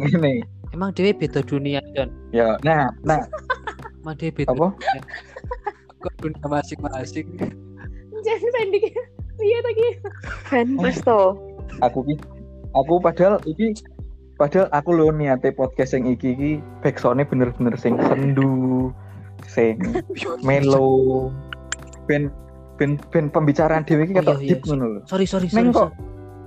[0.01, 0.41] ngene
[0.73, 2.09] emang dewe beda dunia John.
[2.33, 3.21] ya nah nah
[4.01, 4.57] Emang dewe beda.
[4.57, 5.01] apa dunia.
[6.01, 7.29] Kok dunia masing-masing.
[8.25, 8.97] Jangan pendek.
[9.41, 9.85] Iya tadi.
[10.49, 10.67] Fan
[11.05, 11.37] to.
[11.79, 12.15] Aku ki
[12.75, 13.75] aku padahal iki
[14.35, 18.91] padahal aku lho niate podcast yang iki iki backsoundnya bener-bener sing sendu
[19.47, 19.79] sing
[20.47, 21.29] melo
[22.11, 22.29] ben
[22.81, 24.69] ben ben pembicaraan dewe iki Oh, ketok iya, deep iya.
[24.73, 25.61] ngono lho Sorry sorry sorry.
[25.61, 25.91] neng kok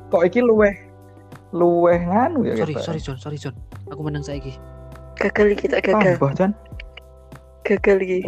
[0.10, 0.74] kok iki luweh
[1.54, 2.82] luweh nganu ya Sorry kita.
[2.82, 3.54] sorry John, sorry John.
[3.94, 4.58] Aku menang saiki.
[5.22, 6.18] Gagal iki tak gagal.
[6.18, 6.50] tambah
[7.62, 8.20] Gagal iki.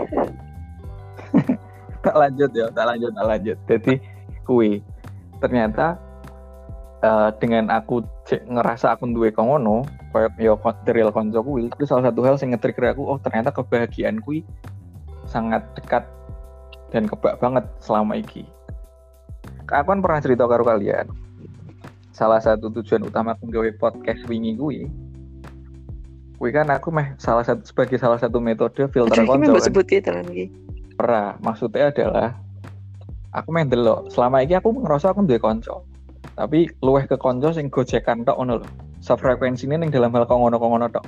[2.05, 3.93] tak lanjut ya tak lanjut tak lanjut jadi
[4.45, 4.77] kui
[5.41, 5.97] ternyata
[7.03, 9.84] eh, dengan aku cek ngerasa aku duwe kok ngono
[10.15, 10.53] koyo yo
[10.88, 14.45] the real konco kuwi itu salah satu hal sing nge-trigger aku oh ternyata kebahagiaan kui
[15.25, 16.05] sangat dekat
[16.93, 18.45] dan kebak banget selama iki
[19.67, 21.10] aku kan pernah cerita karo kalian
[22.15, 24.88] salah satu tujuan utama aku gawe podcast wingi kui
[26.36, 29.63] kui kan aku meh salah satu sebagai salah satu metode filter konco kan.
[29.63, 30.51] sebut ya iki.
[30.95, 32.39] Ora, maksudnya adalah
[33.36, 34.08] aku main delok.
[34.12, 35.84] Selama ini aku ngerasa aku duwe konco.
[36.35, 38.67] Tapi luweh ke konco sing gojekan tok ngono lho.
[38.99, 41.05] Sefrekuensine ning dalam hal kok ngono-kok ngono tok.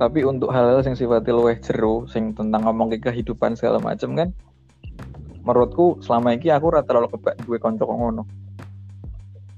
[0.00, 4.30] Tapi untuk hal-hal sing sifatnya luweh jero, sing tentang ngomong ke kehidupan segala macem kan
[5.40, 8.22] menurutku selama ini aku rata terlalu kebak duwe konco kok ngono.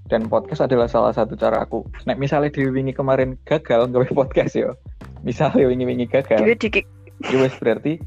[0.08, 1.88] Dan podcast adalah salah satu cara aku.
[2.04, 4.76] Nek misalnya di wingi kemarin gagal gawe podcast ya.
[5.22, 6.86] Misalnya wingi-wingi gagal Dhewe dikik
[7.62, 8.02] berarti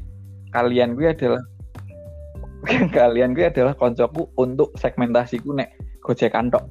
[0.52, 1.40] kalian gue adalah
[2.96, 6.66] kalian gue adalah koncoku untuk segmentasiku nek gojekan tok.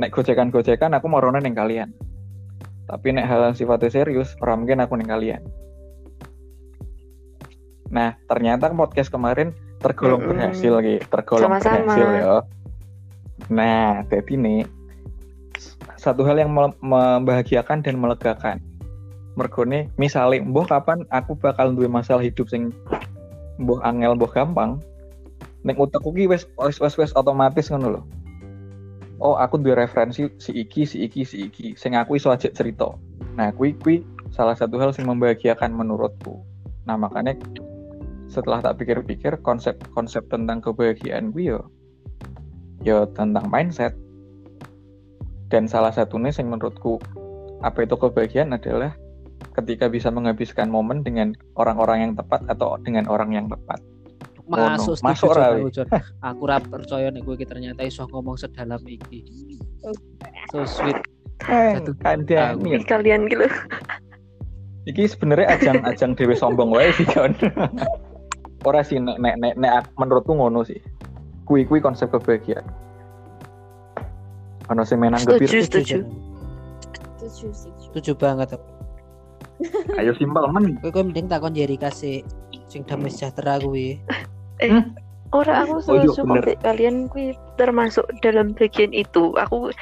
[0.00, 1.92] Nek gojekan gojekan aku mau neng kalian.
[2.88, 5.42] Tapi nek hal yang sifatnya serius ora mungkin aku neng kalian.
[7.92, 11.90] Nah ternyata podcast kemarin tergolong berhasil gitu tergolong Sama-sama.
[11.90, 12.26] berhasil ya
[13.50, 14.62] nah jadi nih
[15.98, 18.62] satu hal yang membahagiakan dan melegakan.
[19.34, 22.70] Mergone misalnya mbah kapan aku bakal duwe masalah hidup sing
[23.58, 24.70] mbah angel mbah gampang
[25.62, 28.02] ning utekku ki wis wis wis wis otomatis ngono lho.
[29.22, 31.78] Oh aku duwe referensi si iki si iki si iki.
[31.78, 32.98] Sing aku iso ajak cerita.
[33.38, 34.02] Nah kui kui
[34.34, 36.42] salah satu hal yang membahagiakan menurutku.
[36.90, 37.38] Nah makanya
[38.26, 41.60] setelah tak pikir-pikir konsep-konsep tentang kebahagiaan gue yo
[42.82, 43.94] yo tentang mindset.
[45.46, 46.98] Dan salah satunya yang menurutku
[47.62, 48.96] apa itu kebahagiaan adalah
[49.54, 53.78] ketika bisa menghabiskan momen dengan orang-orang yang tepat atau dengan orang yang tepat.
[54.52, 55.06] Masuk Ngono.
[55.08, 55.46] Masuk ora,
[56.20, 59.24] aku, ra percaya nek kowe iki ternyata iso ngomong sedalam iki.
[60.52, 61.00] So sweet.
[61.42, 61.96] Satu.
[62.04, 62.76] Kandani.
[62.78, 63.48] iki kalian gitu.
[64.86, 67.32] Iki sebenarnya ajang-ajang dewe sombong wae sih John.
[68.62, 70.78] Ora sih nek nek nek, nek aku- menurutku ngono sih.
[71.48, 72.62] Kui kui konsep kebahagiaan.
[74.70, 75.98] Ono sing menanggapi Setuju, setuju.
[77.18, 77.46] Setuju,
[77.88, 78.12] setuju.
[78.18, 78.54] Banget.
[79.98, 80.78] ayo simpel men.
[80.82, 82.22] Kowe kowe mending takon Jerika sih
[82.66, 83.98] sing damai sejahtera kuwi.
[85.32, 89.32] Ora aku Oh, iya, suka kalian kuwi termasuk dalam bagian itu.
[89.40, 89.72] Aku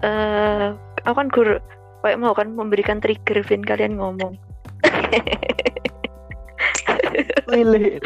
[0.00, 0.72] eh
[1.04, 1.60] aku kan guru
[2.00, 4.40] kayak mau kan memberikan trigger Vin kalian ngomong.
[7.46, 8.00] Lele,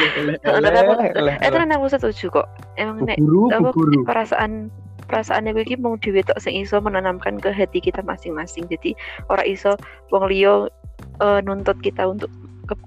[0.45, 0.99] Tapi aku-
[1.41, 2.47] eh tenan aku setuju kok.
[2.77, 3.17] Emang nek
[3.55, 3.71] apa
[4.05, 4.69] perasaan
[5.11, 8.67] perasaannya gue iki mau dhewe tok sing iso menanamkan ke hati kita masing-masing.
[8.71, 8.95] Jadi
[9.27, 9.75] ora iso
[10.11, 10.67] wong liya
[11.23, 12.31] eh, nuntut kita untuk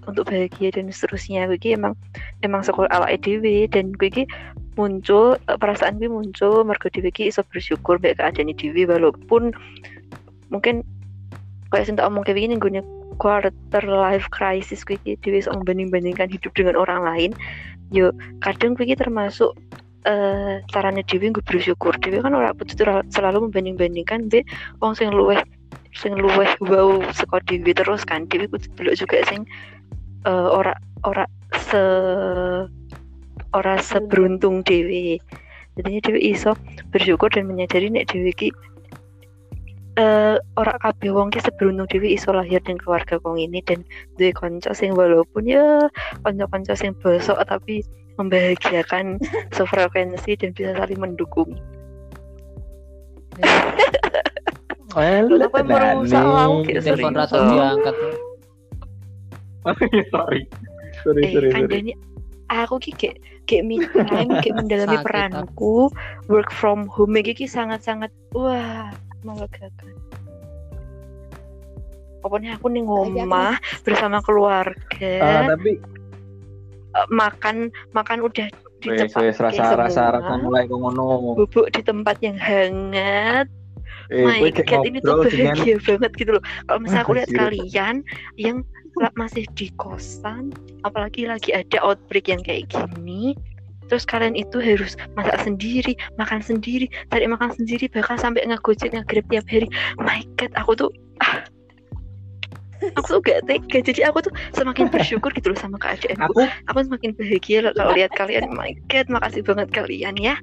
[0.07, 1.47] untuk bahagia dan seterusnya.
[1.49, 1.93] Gue iki emang
[2.45, 4.23] emang sekolah ala dhewe dan gue iki
[4.75, 9.53] muncul eh, perasaan gue muncul mergo dhewe iki iso bersyukur mbek keadaan dhewe walaupun
[10.49, 10.81] mungkin
[11.69, 12.81] kayak sing tak omong kayak begini gue
[13.21, 17.31] quarter life crisis gue iki dhewe iso membanding-bandingkan hidup dengan orang lain.
[17.93, 18.09] Yo
[18.41, 19.53] kadang gue iki termasuk
[20.03, 21.95] eh caranya Dewi gue bersyukur.
[22.03, 24.43] Dewi kan orang itu selalu membanding-bandingkan be
[24.83, 25.39] wong sing luweh
[25.95, 28.27] sing luweh wow saka Dewi terus kan.
[28.27, 29.47] Dewi kudu juga sing
[30.25, 31.81] eh, ora ora se
[33.53, 35.19] ora seberuntung Dewi.
[35.77, 36.53] Jadinya Dewi iso
[36.93, 38.49] bersyukur dan menyadari nek Dewi ki
[39.93, 43.85] eh ora kabeh wong ki seberuntung Dewi iso lahir dan keluarga kong ini dan
[44.17, 45.85] duwe kanca sing walaupun ya
[46.25, 47.85] kanca-kanca sing bosok tapi
[48.17, 49.21] membahagiakan
[49.55, 51.49] sefrekuensi dan bisa saling mendukung.
[54.93, 56.21] Well, Apa yang merusak
[56.69, 57.95] kayak Telepon diangkat.
[60.13, 60.41] sorry.
[61.03, 61.93] Sorry, Eh, sorry, sorry.
[62.53, 63.17] Aku ki kayak
[63.49, 65.89] kayak me time, kayak mendalami Sakit, peranku,
[66.29, 68.93] work from home iki ki sangat-sangat wah
[69.25, 69.95] melegakan.
[72.21, 75.15] Pokoknya aku nih ngomah bersama Ah, keluarga,
[75.51, 75.75] tapi
[76.93, 78.47] eh, makan makan udah
[78.79, 81.35] di wes tempat wes rasa rasa rasa mulai ngono.
[81.35, 83.47] bubuk di tempat yang hangat.
[84.11, 86.43] Eh, My God, ini tuh bahagia banget gitu loh.
[86.67, 87.95] Kalau misalnya aku lihat kalian
[88.35, 88.57] yang
[89.17, 90.53] masih di kosan,
[90.85, 93.33] apalagi lagi ada outbreak yang kayak gini,
[93.89, 99.25] terus kalian itu harus masak sendiri, makan sendiri, cari makan sendiri, bahkan sampai ngegojek ngegrab
[99.29, 99.67] tiap hari.
[99.97, 100.89] My God, aku tuh
[101.21, 101.45] ah,
[102.95, 103.79] aku tuh gak tega.
[103.79, 106.25] Jadi aku tuh semakin bersyukur gitu loh sama keadaanku.
[106.25, 108.51] aku Aku semakin bahagia loh kalau lihat kalian.
[108.51, 110.35] My God, makasih banget kalian ya.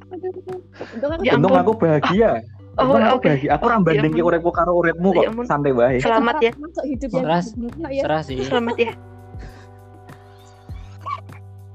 [0.97, 2.45] Untung aku Ya untung aku bahagia.
[2.79, 3.27] Oh, Untung aku oke.
[3.27, 3.51] bahagia.
[3.53, 4.31] Aku ora Oh, ya bandingke ampun.
[4.31, 5.47] uripku karo uripmu kok Ya ampun.
[5.47, 5.99] santai wae.
[5.99, 6.53] Selamat ya.
[6.55, 7.47] Masuk hidup yang Seras.
[7.91, 8.03] ya.
[8.07, 8.37] Serah sih.
[8.41, 8.93] Selamat ya.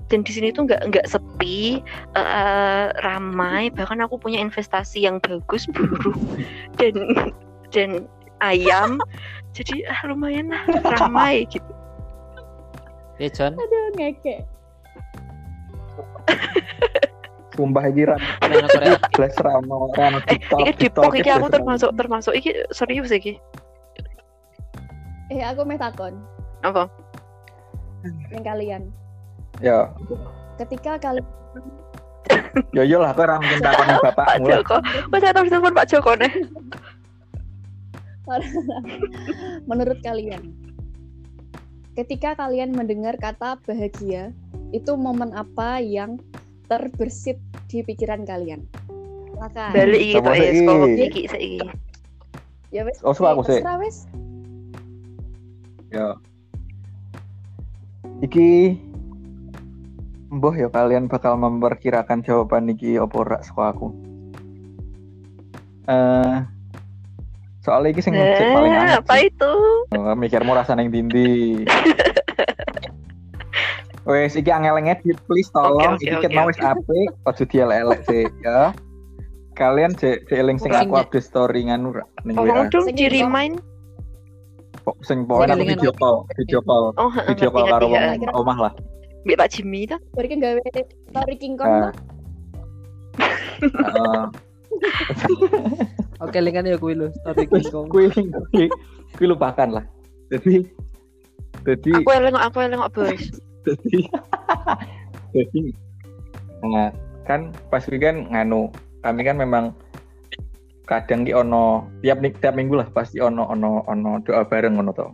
[0.05, 1.81] Dan di sini tuh nggak nggak sepi,
[2.13, 3.73] eh, ramai.
[3.73, 6.15] Bahkan aku punya investasi yang bagus, burung
[6.79, 6.93] dan
[7.73, 7.89] dan
[8.39, 9.01] ayam.
[9.51, 10.61] Jadi ah, lumayan lah
[10.95, 11.65] ramai gitu.
[13.17, 14.43] Ya John, Aduh ngeke.
[17.55, 18.19] Sumpah iki ra
[19.15, 20.59] blas rano rano Eh, TikTok.
[20.59, 23.39] iki TikTok, dipok iki aku termasuk termasuk iki serius iki.
[25.31, 26.19] Eh aku meh takon
[26.61, 26.85] Apa?
[28.29, 28.81] yang kalian.
[29.63, 29.89] Ya,
[30.59, 31.25] Ketika kalian
[32.75, 34.59] yo yo lah kowe ora mungkin takon Pak bapakmu lah.
[34.61, 34.77] Joko.
[35.15, 36.33] Saya tahu telepon Pak Joko nih.
[39.69, 40.41] menurut kalian
[41.93, 44.33] ketika kalian mendengar kata bahagia
[44.73, 46.17] itu momen apa yang
[46.65, 48.65] terbersit di pikiran kalian?
[49.27, 49.71] Silakan.
[49.71, 51.57] Balik iki tok ya sekolah iki saiki.
[52.69, 52.97] Ya wes.
[53.01, 53.61] Oh, suka aku sih.
[55.89, 56.15] Ya.
[58.19, 58.79] Iki
[60.31, 63.87] Mbah ya kalian bakal memperkirakan jawaban iki opo ora saka aku.
[65.87, 66.35] Eh
[67.61, 68.95] soalnya iki sing cek paling Eh, aneh.
[68.99, 69.27] apa sih.
[69.27, 69.51] itu?
[69.89, 71.63] Oh, mikirmu rasa neng dindi.
[74.05, 77.99] Wes iki angel ngedit please tolong Oke, oke, iki ket mau wis apik ojo dielek-elek
[78.05, 78.69] sih ya.
[79.57, 82.69] Kalian cek cek eling sing aku update story nganu ra ning WA.
[82.69, 83.57] dong Sing di remind.
[84.85, 88.73] Pok- Sing pokoknya aku video call, video call, Oh, video call karo wong omah lah.
[89.25, 89.97] Mbak Pak Jimmy itu.
[90.13, 90.61] Berikan gawe
[91.09, 91.93] story King Kong tuh.
[93.65, 94.23] Heeh.
[96.21, 97.09] Oke, linkan ya kuwi lho.
[97.25, 97.87] Story King Kong.
[97.89, 98.69] kuwi kuwi
[99.17, 99.85] kuwi lupakan lah.
[100.29, 100.61] Jadi
[101.65, 103.23] jadi Aku eleng aku eleng kok bos.
[103.65, 103.99] Jadi
[105.33, 105.61] jadi
[106.65, 106.89] nah
[107.25, 108.69] kan pas weekend nganu
[109.01, 109.73] kami kan memang
[110.85, 115.09] kadang di ono tiap tiap minggu lah pasti ono ono ono doa bareng ngono to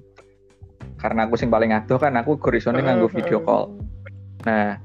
[1.02, 3.74] karena aku sing paling adoh kan aku gorisone nganggo video call.
[4.46, 4.78] Nah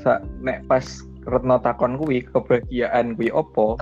[0.00, 3.80] sa, nek pas Retno takon kuwi kebahagiaan kuwi opo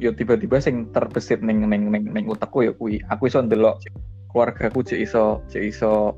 [0.00, 3.76] yo tiba-tiba sing terbesit ning ning ning ning utekku ya kuwi aku iso ndelok
[4.32, 6.16] keluargaku cek iso cek iso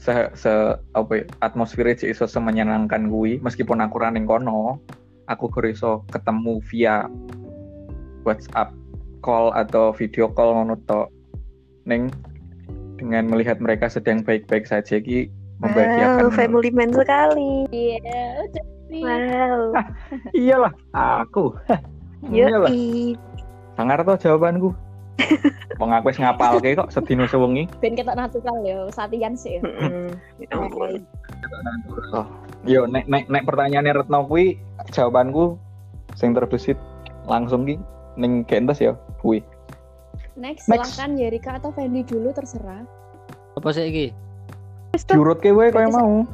[0.00, 0.52] se, se
[0.96, 4.80] apa ya, atmosfernya cek iso semenyenangkan kuwi meskipun aku ra ning kono
[5.28, 7.04] aku iso ketemu via
[8.24, 8.72] WhatsApp
[9.20, 11.04] call atau video call ngono to
[11.84, 12.08] ning
[12.96, 15.28] dengan melihat mereka sedang baik-baik saja ki
[15.60, 17.68] membahagiakan Wow, family man sekali.
[17.68, 18.00] Iya,
[18.48, 19.02] udah sih.
[19.04, 19.76] Wow.
[20.40, 21.54] iyalah aku
[22.32, 22.72] iyalah
[23.78, 24.74] sangar to jawabanku
[25.80, 27.68] Wong aku wis ngapalke kok sedino sewengi.
[27.80, 29.58] Ben ketok natural ya, latihan sih.
[29.58, 29.62] ya.
[29.64, 30.08] Mm-mm.
[30.40, 31.04] Ya ampun.
[32.12, 32.26] Oh.
[32.68, 34.60] Yo nek nek nek pertanyaannya Retno kuwi
[34.92, 35.56] jawabanku
[36.16, 36.76] sing terbesit
[37.24, 37.80] langsung ki
[38.20, 38.92] ning Gentes ya
[39.24, 39.40] kuwi.
[40.36, 40.96] Next, Next.
[40.96, 42.84] silahkan Yerika atau Fendi dulu terserah.
[43.56, 44.06] Apa sih iki?
[45.08, 46.24] Diurutke wae kaya Berarti mau.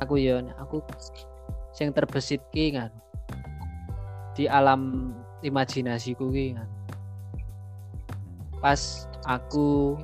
[0.00, 0.80] Aku yo aku
[1.76, 2.92] sing terbesit ki kan
[4.36, 5.12] di alam
[5.44, 6.68] imajinasiku ki kan.
[8.60, 9.96] Pas aku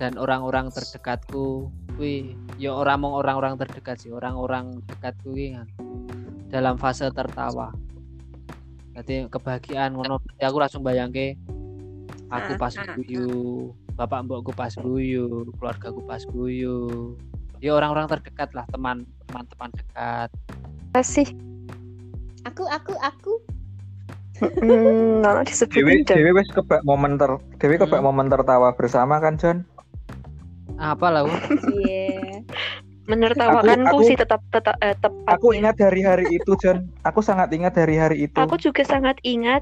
[0.00, 5.68] dan orang-orang terdekatku kuwi ya orang mong orang-orang terdekat sih, orang-orang dekatku kan
[6.48, 7.72] dalam fase tertawa.
[8.96, 11.36] Jadi kebahagiaan ngono aku langsung bayangke
[12.30, 17.12] aku pas guyu, bapak mbokku pas guyu, keluargaku pas guyu.
[17.60, 20.32] Ya orang-orang terdekat lah, teman teman-teman dekat.
[20.96, 21.28] Kasih.
[22.48, 23.36] Aku, aku, aku.
[24.40, 26.16] Hmm, Dewi nono disebutin dah.
[26.16, 28.08] Dewi wis kebak momen ter Dewi kebak Hmm.
[28.08, 29.58] momen tertawa bersama kan John?
[30.76, 31.28] Apa lah?
[31.76, 32.40] Iya.
[33.04, 35.36] Menertawakanku Aku- sih tetap tetap eh, tepat.
[35.36, 36.88] Aku ingat dari hari itu John.
[37.02, 38.38] Aku sangat ingat dari hari itu.
[38.38, 39.60] Aku juga sangat ingat.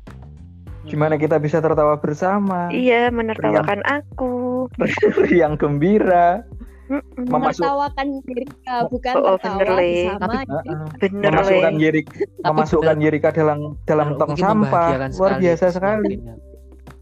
[0.85, 2.71] Gimana kita bisa tertawa bersama?
[2.71, 4.69] Iya, menertawakan aku.
[5.33, 6.45] Yang gembira.
[6.89, 7.25] Mm-mm.
[7.29, 9.93] Memasuk- Menertawakan Yerika, bukan Oh, oh, tertawa bener, Le.
[10.09, 10.33] bersama.
[10.41, 10.81] Heeh.
[10.99, 11.81] Bener memasukkan Le.
[11.85, 12.07] Yerik
[12.41, 14.89] memasukkan Yerika dalam dalam tong sampah.
[14.97, 16.15] Luar sekali biasa sih sekali.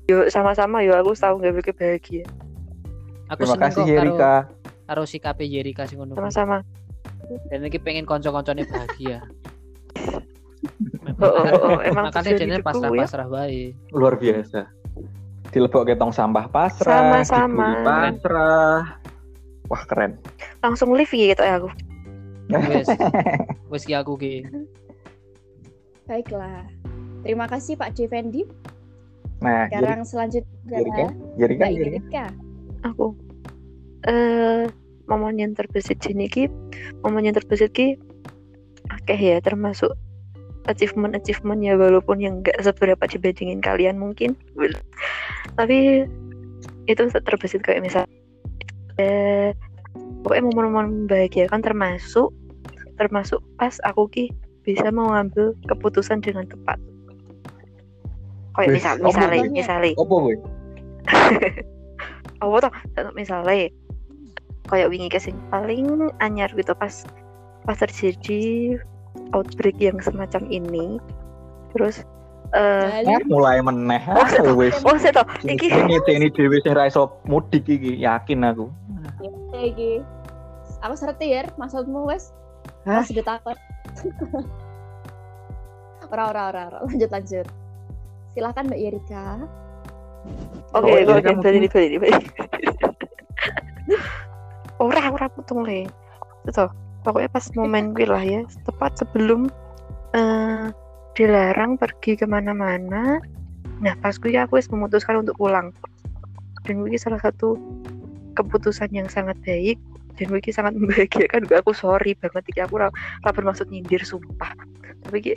[0.06, 2.24] Yuk sama-sama yuk aku tahu gak bikin bahagia.
[3.28, 4.34] Aku Terima kasih kok karo Yerika.
[4.84, 6.14] karo sikape Yerika sing ngono.
[6.14, 6.62] Sama-sama.
[7.50, 9.22] Dan iki pengen kanca-kancane bahagia.
[11.16, 12.90] Oh, oh, oh, emang Makanya jadinya hidupku ya.
[12.90, 13.62] pasrah-pasrah bae.
[13.90, 14.66] Luar biasa.
[15.48, 17.22] Dilebok ke tong sampah pasrah.
[17.22, 17.66] Sama-sama.
[17.82, 18.82] Pasrah.
[19.66, 20.18] Wah keren.
[20.62, 21.70] Langsung live gitu ya aku.
[22.50, 22.86] Wes.
[23.72, 24.46] Wes ki aku ki.
[26.06, 26.62] Baiklah.
[27.26, 28.46] Terima kasih Pak Defendi.
[29.42, 31.72] Nah, Sekarang selanjutnya Yerika, adalah Yerika, Mbak.
[31.74, 32.24] Yerika.
[32.86, 33.06] Aku.
[34.06, 34.64] Eh,
[35.10, 36.46] momen yang terbesit sini ki,
[37.02, 37.98] momen yang terbesit ki,
[38.90, 39.94] oke ya termasuk
[40.66, 44.34] achievement achievement ya walaupun yang nggak seberapa dibandingin kalian mungkin,
[45.58, 46.06] tapi
[46.86, 48.06] itu terbesit kayak misal,
[49.00, 49.50] eh,
[50.24, 52.32] pokoknya momen-momen membahagiakan termasuk
[52.96, 54.24] termasuk pas aku ki
[54.64, 56.80] bisa mengambil keputusan dengan tepat.
[58.56, 60.34] Kayak misal, misalnya, misalnya, Apa gue?
[62.42, 63.70] apa tuh Contoh misalnya
[64.66, 67.06] kayak wingi kesing paling anyar gitu pas
[67.64, 68.76] pas terjadi
[69.32, 70.98] outbreak yang semacam ini
[71.74, 72.02] terus
[72.54, 73.06] eh Bali.
[73.10, 74.02] Nah, mulai meneh.
[74.06, 74.52] Oh, seto.
[74.54, 74.74] wis.
[74.86, 78.70] oh saya tau iki Ini dhewe sing ra iso mudik iki, yakin aku.
[79.22, 80.04] Ya, iki.
[80.84, 82.30] Aku serti ya, maksudmu wes?
[82.84, 83.58] Sudah takut.
[86.12, 86.78] ora, ora, ora, ora.
[86.86, 87.46] Lanjut, lanjut.
[88.36, 89.24] Silahkan Mbak Yerika.
[90.74, 92.24] oke Oh, iya, oke kamu- balik balik balik
[94.82, 95.86] ora ora putung le
[96.46, 96.64] itu
[97.02, 99.65] pokoknya pas momen gue lah ya tepat sebelum eh
[101.16, 103.18] dilarang pergi ke mana-mana.
[103.80, 105.72] Nah pas gue aku wis memutuskan untuk pulang.
[106.68, 107.56] Dan gue salah satu
[108.36, 109.80] keputusan yang sangat baik
[110.20, 111.72] dan gue sangat membahagiakan gue aku.
[111.72, 112.92] Sorry banget iki aku ra,
[113.24, 114.52] ra bermaksud nyindir sumpah.
[115.08, 115.34] Tapi ki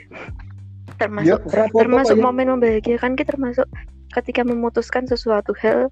[0.99, 3.65] termasuk Ya, termasuk momen membahagiakan ki termasuk
[4.11, 5.87] ketika memutuskan sesuatu hal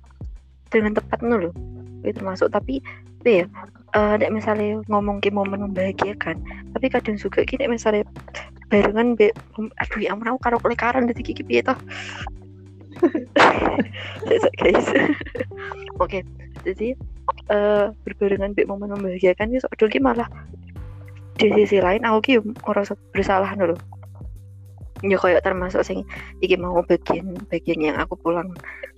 [0.68, 1.54] dengan tepat nu loh
[2.10, 2.48] itu termasuk.
[2.50, 2.80] Tapi
[3.28, 3.46] tapi ya
[3.92, 6.40] eh nek misalnya ngomong ke momen membahagiakan
[6.72, 8.08] tapi kadang juga gini misalnya
[8.72, 9.36] barengan be
[9.84, 11.76] aduh ya ampun aku karo lekaran dari kiki piye toh?
[14.64, 14.88] Guys.
[16.04, 16.24] Oke
[16.64, 16.96] jadi
[17.52, 20.32] eh berbarengan be momen membahagiakan soalnya ki malah
[21.36, 22.34] di sisi lain aku ki
[22.64, 23.76] ngerasa bersalah loh
[25.06, 26.02] ya kayak termasuk sing
[26.42, 28.50] iki mau bagian bagian yang aku pulang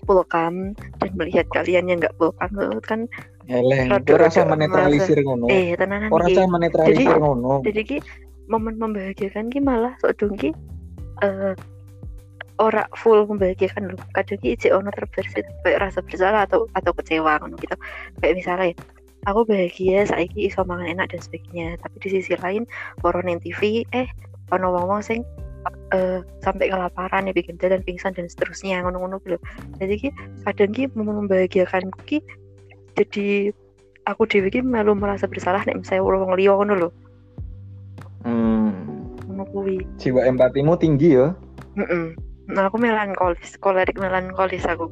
[0.07, 0.71] pulkam
[1.03, 3.01] dan melihat kalian yang nggak pulkam itu kan
[3.49, 5.49] Eleh, Rada- ora rasa menetralisir ngono.
[5.49, 7.65] eh tenanan Ora rasa menetralisir Jadi- ngono.
[7.65, 7.97] jadi ki
[8.45, 10.53] momen membahagiakan ki malah sok dong ki
[11.25, 11.57] eh
[12.59, 17.39] ora full membahagiakan loh kadang ki ijek ono terbersit kayak rasa bersalah atau atau kecewa
[17.41, 17.73] ngono gitu
[18.21, 18.75] kayak misalnya
[19.25, 22.63] aku bahagia saiki iso mangan enak dan sebagainya tapi di sisi lain
[23.01, 24.07] yang TV eh
[24.53, 25.25] ono wong-wong sing
[25.93, 29.37] eh, sampai kelaparan ya bikin dan pingsan dan seterusnya ngono-ngono gitu
[29.81, 30.09] jadi ki
[30.45, 32.21] kadang ki membahagiakan ki
[32.97, 33.53] jadi
[34.05, 36.89] aku dewi ki malu merasa bersalah nek misalnya wong liya ngono lho
[38.19, 38.75] Hmm.
[39.31, 41.31] ngono kuwi Jiwa empatimu tinggi ya.
[41.79, 42.11] Heeh.
[42.51, 44.91] Nah, aku melankolis, kolerik melankolis aku.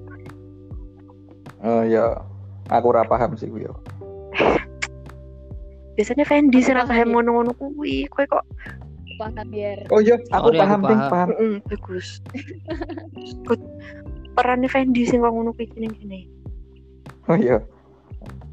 [1.59, 2.15] Oh ya,
[2.71, 3.67] aku ora paham sih gue.
[5.99, 7.03] Biasanya Fendi sih paham, ya.
[7.03, 8.07] ngono-ngono kuwi.
[8.07, 8.45] Kowe kok
[9.17, 11.29] paham biar Oh iya, aku Sorry, aku paham, Ting, paham.
[11.35, 12.07] Mm, bagus.
[13.49, 13.61] Kut
[14.37, 16.19] perannya Fendi sing kok ngono kuwi gini gini.
[17.27, 17.59] Oh iya.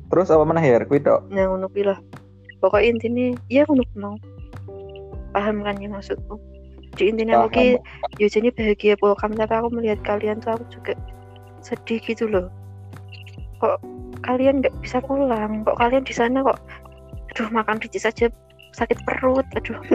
[0.09, 0.81] Terus apa mana ya?
[0.83, 1.29] Kuwi tok.
[1.29, 1.99] Nah ngono kuwi lah.
[2.65, 4.17] Pokoknya intinya iya ngono mau.
[5.37, 6.41] Paham kan ya maksudku.
[6.97, 7.79] Jadi intinya aku Paham.
[8.23, 10.93] ya jadi bahagia welcome tapi aku melihat kalian tuh aku juga
[11.61, 12.49] sedih gitu loh.
[13.61, 13.79] Kok
[14.25, 15.67] kalian nggak bisa pulang?
[15.69, 16.59] Kok kalian di sana kok
[17.35, 18.31] aduh makan biji saja
[18.75, 19.79] sakit perut aduh.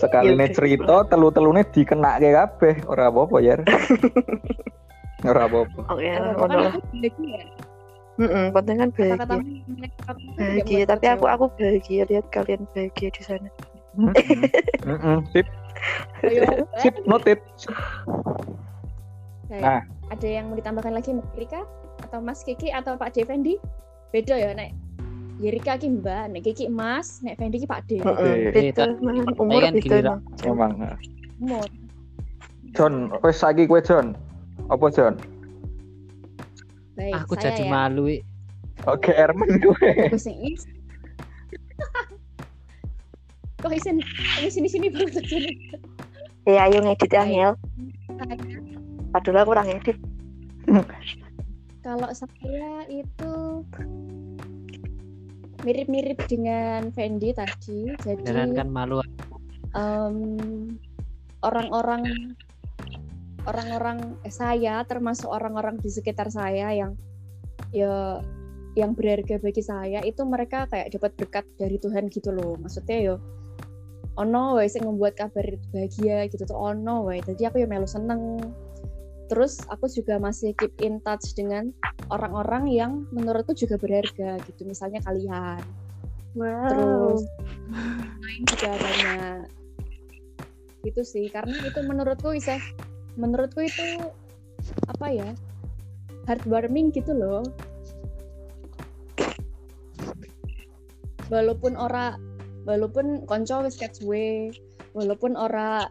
[0.00, 3.56] Sekali Ya nih cerita telu-telune dikena ke kabeh, ora apa-apa ya.
[5.30, 5.80] ora apa-apa.
[5.92, 6.80] oh ya ngono kan
[8.52, 9.64] penting kan bahagia
[10.36, 13.48] bahagia tapi aku aku bahagia lihat kalian bahagia di sana.
[13.96, 15.16] Heeh.
[15.32, 15.46] Sip,
[16.80, 17.40] sip, noted.
[19.50, 19.82] Nah.
[20.12, 21.62] ada yang mau ditambahkan lagi Mbak Rika?
[22.06, 22.72] Atau Mas Kiki?
[22.72, 23.60] Atau Pak Defendi
[24.10, 24.74] beda ya nek
[25.40, 27.96] Yerika ki Mbak, nek Kiki Mas, nek Fendi ki Pak D.
[28.04, 29.24] Heeh, man.
[29.40, 30.20] umur giliran.
[30.44, 30.76] emang.
[31.40, 31.64] Umur.
[32.76, 34.12] John, wes saiki kowe John.
[34.68, 35.16] Apa John?
[36.94, 37.72] Baik, Aku saya jadi ya.
[37.72, 38.04] malu.
[38.84, 39.88] Oke, Ermen kowe.
[40.12, 40.68] Aku sing is.
[43.60, 44.00] Kok isin
[44.40, 45.52] ini sini sini baru terjadi.
[46.48, 47.28] ya ayo ngedit ya Baik.
[47.28, 47.52] Ngel
[49.12, 49.96] padahal aku kurang ngedit
[51.84, 53.32] Kalau saya itu
[55.62, 57.92] mirip-mirip dengan Fendi tadi.
[58.00, 59.00] Jadi Beneran kan malu.
[59.70, 60.66] em,
[61.46, 62.34] orang-orang
[63.46, 66.92] orang-orang eh, saya termasuk orang-orang di sekitar saya yang
[67.70, 68.18] ya
[68.78, 73.14] yang berharga bagi saya itu mereka kayak dapat berkat dari Tuhan gitu loh maksudnya yo
[74.18, 78.38] ono wae sing membuat kabar bahagia gitu tuh ono wae jadi aku ya melu seneng
[79.30, 81.70] terus aku juga masih keep in touch dengan
[82.10, 84.66] orang-orang yang menurutku juga berharga gitu.
[84.66, 85.62] Misalnya kalian.
[86.34, 86.66] Wow.
[86.66, 87.22] Terus
[88.18, 89.46] lain juga banyak.
[90.82, 92.58] Itu sih karena itu menurutku bisa
[93.14, 94.02] menurutku itu
[94.90, 95.30] apa ya
[96.26, 97.46] heartwarming gitu loh.
[101.30, 102.18] Walaupun ora
[102.66, 103.78] walaupun konco wis
[104.90, 105.86] walaupun ora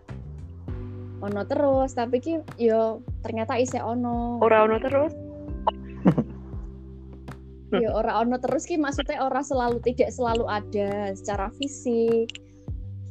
[1.19, 4.39] ono terus tapi ki yo ternyata isi ono.
[4.43, 5.13] Ora ono terus?
[7.69, 12.25] Ya ora ono terus ki maksudnya ora selalu tidak selalu ada secara fisik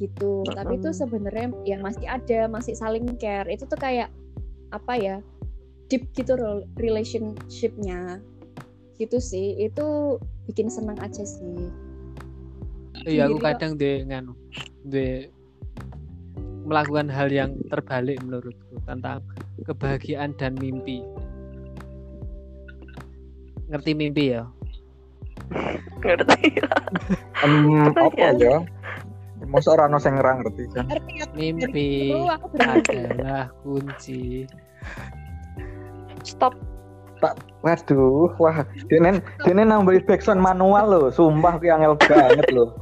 [0.02, 0.42] gitu.
[0.50, 3.46] Tapi itu sebenarnya yang masih ada masih saling care.
[3.46, 4.10] Itu tuh kayak
[4.74, 5.16] apa ya
[5.86, 6.34] deep gitu
[6.74, 8.18] relationshipnya.
[8.98, 10.18] Gitu sih itu
[10.50, 11.70] bikin senang aja sih.
[13.06, 14.34] Iya aku kadang deh nganu
[14.82, 15.30] deh
[16.68, 19.24] melakukan hal yang terbalik menurutku tentang
[19.64, 21.00] kebahagiaan dan mimpi.
[23.72, 24.44] Ngerti mimpi ya?
[25.98, 26.60] ngerti
[27.42, 27.54] Em,
[27.88, 28.36] apa Pertanyaan.
[28.38, 28.56] ya?
[29.48, 30.86] Masa ora ono sing ngerang ngerti kan?
[31.32, 32.12] Mimpi
[32.60, 34.44] adalah kunci.
[36.26, 36.52] stop
[37.66, 42.78] Waduh, wah, dene dene nambahi backsound manual loh, sumpah ki angel banget loh.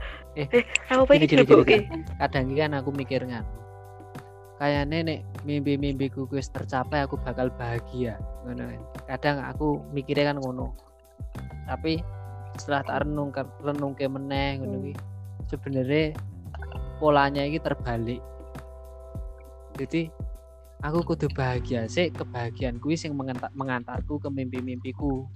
[0.92, 1.78] aku pengen Gini, gini, coba gini, oke
[2.20, 3.65] Kadang iki kan aku mikir nganu.
[4.56, 8.16] Kayaknya nek mimpi-mimpiku wis tercapai aku bakal bahagia.
[8.48, 8.80] Ngono kan.
[9.04, 10.72] Kadang aku mikirnya kan ngono.
[11.68, 12.00] Tapi
[12.56, 13.30] setelah tak renung
[13.60, 14.92] renung ke meneh ngono ki
[15.52, 16.16] sebenarnya
[16.96, 18.24] polanya ini terbalik.
[19.76, 20.08] Jadi
[20.80, 25.28] aku kudu bahagia sih kebahagiaan sing mengantar, mengantarku ke mimpi-mimpiku.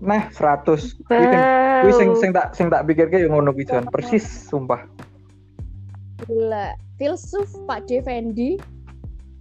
[0.00, 0.96] Nah, 100.
[1.08, 3.64] Kuwi sing sing tak sing tak pikirke yo ngono kuwi.
[3.88, 4.84] Persis sumpah.
[6.22, 6.66] Gila
[6.96, 8.56] filsuf Pak D Fendi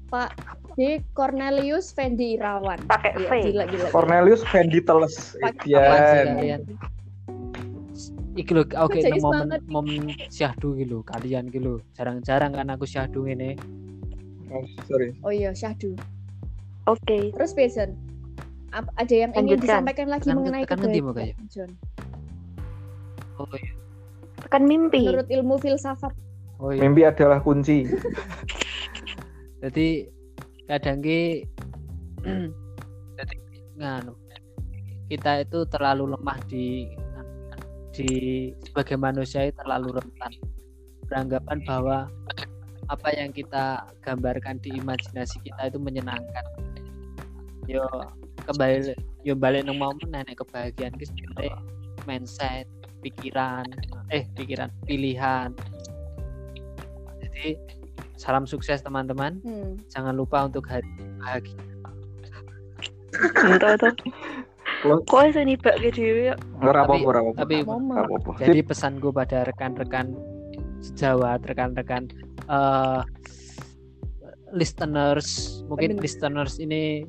[0.08, 0.32] Pak
[0.74, 5.36] D Cornelius Fendi Irawan pakai Iya, V gila gila Cornelius Fendi Teles.
[5.42, 6.64] Kalian?
[8.32, 9.62] Iki lho, oke Jais nang momen banget.
[9.68, 11.84] momen syahdu iki lho, kalian iki lho.
[11.94, 13.60] Jarang-jarang kan aku syahdu ngene.
[14.50, 15.14] Oh, sorry.
[15.22, 15.94] oh iya syahdu
[16.90, 17.94] oke terus Peson
[18.72, 19.62] ap- ada yang ingin Lanjutkan.
[19.86, 21.70] disampaikan lagi Tekan- mengenai kebahagiaan John
[23.38, 23.70] Oh iya.
[24.42, 26.18] tekan mimpi menurut ilmu filsafat
[26.60, 26.84] Oh iya.
[26.84, 27.88] Mimpi adalah kunci.
[29.64, 30.20] Jadi
[30.70, 31.50] kadang ki
[33.18, 33.36] jadi
[33.82, 34.14] nganu
[35.10, 36.86] kita itu terlalu lemah di
[37.90, 38.10] di
[38.62, 40.34] sebagai manusia itu terlalu rentan
[41.10, 41.98] beranggapan bahwa
[42.86, 46.46] apa yang kita gambarkan di imajinasi kita itu menyenangkan
[47.66, 47.82] yo
[48.46, 48.94] kembali
[49.26, 51.58] yo balik nang mau nenek kebahagiaan ki sebenarnya
[52.06, 52.70] mindset
[53.02, 53.66] pikiran
[54.14, 55.50] eh pikiran pilihan
[57.40, 57.56] jadi
[58.20, 59.80] salam sukses teman-teman hmm.
[59.88, 60.84] jangan lupa untuk hari
[61.24, 61.56] bahagia
[63.48, 63.96] entah tuh
[64.80, 66.36] Kok iso nibak ke dhewe ya?
[66.64, 67.40] Ora Tapi- apa-apa, ora apa-apa.
[67.44, 68.32] tapi apa-apa.
[68.40, 70.16] jadi pesanku pada rekan-rekan
[70.80, 72.08] sejawat rekan-rekan
[72.48, 73.02] eh
[74.56, 76.04] listeners mungkin Pendengar.
[76.08, 77.04] listeners ini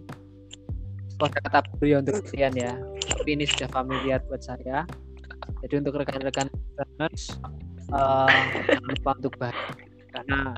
[1.21, 2.73] kata beliau untuk kalian ya
[3.15, 4.83] tapi ini sudah familiar buat saya
[5.63, 7.39] jadi untuk rekan-rekan listeners
[7.95, 10.55] eh jangan lupa untuk bahagia karena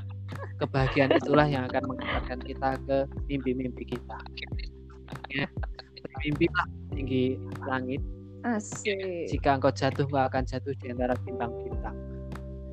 [0.57, 2.97] kebahagiaan itulah yang akan mengantarkan kita ke
[3.29, 4.17] mimpi-mimpi kita.
[5.33, 5.47] Ya
[6.03, 8.01] bermimpilah tinggi langit.
[8.43, 9.31] Asik.
[9.31, 11.95] jika engkau jatuh engkau akan jatuh di antara bintang-bintang.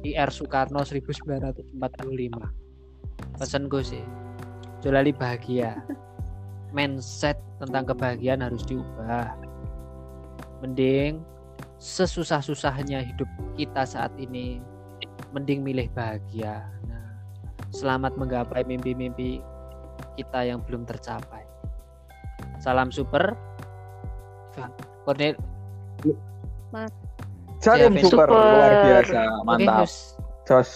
[0.03, 1.79] IR Soekarno 1945
[3.39, 4.03] pesanku sih
[4.81, 5.77] Jolali bahagia.
[6.73, 9.31] Mindset tentang kebahagiaan harus diubah.
[10.65, 11.21] Mending
[11.79, 14.59] sesusah-susahnya hidup kita saat ini
[15.31, 17.11] mending milih bahagia nah,
[17.71, 19.43] selamat menggapai mimpi-mimpi
[20.19, 21.47] kita yang belum tercapai
[22.61, 23.35] salam super
[25.07, 25.35] Cornel
[27.61, 28.41] Salim Siap, super, super.
[28.41, 29.85] luar biasa, mantap.
[29.85, 30.17] Hus.
[30.49, 30.71] Jos.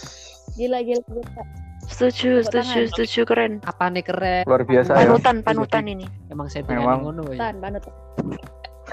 [0.61, 1.01] Gila gila.
[1.01, 1.43] gila.
[1.85, 3.53] Setuju, setuju, setuju keren.
[3.69, 5.05] apa nih keren Luar biasa ya.
[5.05, 6.05] Panutan, panutan ini.
[6.33, 7.05] emang saya Memang.
[7.09, 7.41] ngono ya.
[7.41, 7.89] Tan, banget.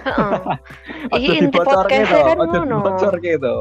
[0.07, 0.35] Heeh.
[1.19, 2.77] Iki inti to, kan ngono.
[2.79, 3.55] dibocorke to.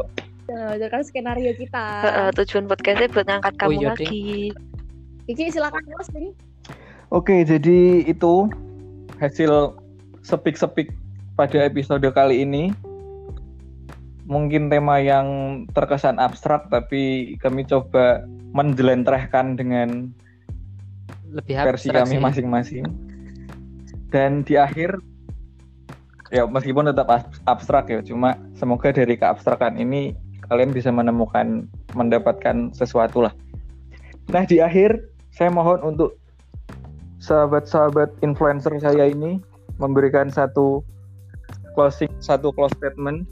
[0.51, 1.85] Nah, itu kan skenario kita.
[2.03, 3.91] Heeh, tujuan podcastnya buat ngangkat Oh kamu iya, Ding.
[3.95, 4.27] lagi.
[5.31, 6.31] Iki silakan Mas ini.
[7.15, 8.51] Oke, jadi itu
[9.23, 9.79] hasil
[10.27, 10.91] sepik-sepik
[11.39, 12.75] pada episode kali ini.
[14.27, 15.27] Mungkin tema yang
[15.75, 20.11] terkesan abstrak, tapi kami coba menjelentrehkan dengan
[21.31, 22.23] lebih versi kami sih.
[22.23, 22.85] masing-masing.
[24.11, 24.99] Dan di akhir,
[26.35, 30.15] ya meskipun tetap abs- abstrak ya, cuma semoga dari keabstrakan ini
[30.51, 33.35] kalian bisa menemukan, mendapatkan sesuatu lah.
[34.35, 34.99] Nah di akhir,
[35.31, 36.19] saya mohon untuk
[37.23, 39.39] sahabat-sahabat influencer saya ini
[39.79, 40.83] memberikan satu
[41.79, 43.25] closing, satu close statement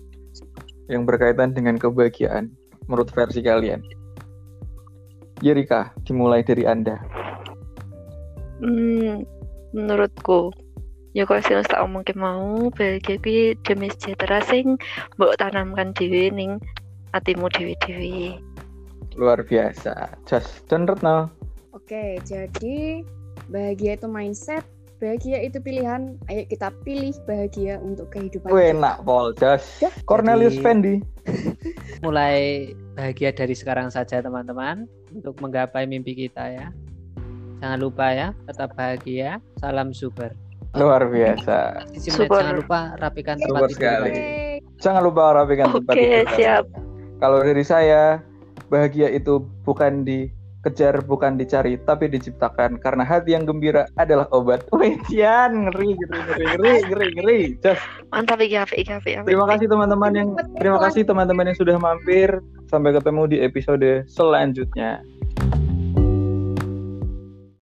[0.88, 2.48] yang berkaitan dengan kebahagiaan
[2.86, 3.82] menurut versi kalian.
[5.44, 6.98] Yerika, dimulai dari Anda.
[8.58, 9.22] Hmm,
[9.70, 10.50] menurutku
[11.16, 14.76] ya kok sing tak omongke mau bahagia kuwi demi sejahtera sing
[15.16, 16.62] mbok tanamkan dhewe ning
[17.12, 18.36] atimu dhewe-dhewe.
[19.16, 20.14] Luar biasa.
[20.28, 21.32] Just dan Retno.
[21.74, 23.02] Oke, jadi
[23.48, 24.62] bahagia itu mindset,
[24.98, 26.14] bahagia itu pilihan.
[26.28, 28.50] Ayo kita pilih bahagia untuk kehidupan.
[28.52, 29.80] Enak Pol, Just.
[29.80, 29.90] Ya.
[30.04, 30.96] Cornelius Jadi- Fendi.
[32.06, 36.68] mulai bahagia dari sekarang saja teman-teman untuk menggapai mimpi kita ya.
[37.58, 39.42] Jangan lupa ya, tetap bahagia.
[39.58, 40.30] Salam super.
[40.78, 41.84] Luar biasa.
[41.98, 42.38] Super.
[42.38, 44.10] jangan lupa rapikan tempat Super tidur sekali.
[44.12, 44.26] Oke.
[44.78, 46.28] Jangan lupa rapikan tempat Oke, tidur.
[46.38, 46.64] siap.
[47.18, 48.22] Kalau dari saya,
[48.70, 52.78] bahagia itu bukan dikejar, bukan dicari, tapi diciptakan.
[52.78, 54.62] Karena hati yang gembira adalah obat.
[54.78, 57.40] Wih, Cian, ngeri, ngeri, ngeri, ngeri, ngeri, ngeri.
[57.58, 57.82] Just.
[58.14, 59.18] Mantap iki apik iki.
[59.26, 60.28] Terima kasih teman-teman yang
[60.62, 62.30] terima kasih teman-teman yang sudah mampir.
[62.70, 65.02] Sampai ketemu di episode selanjutnya.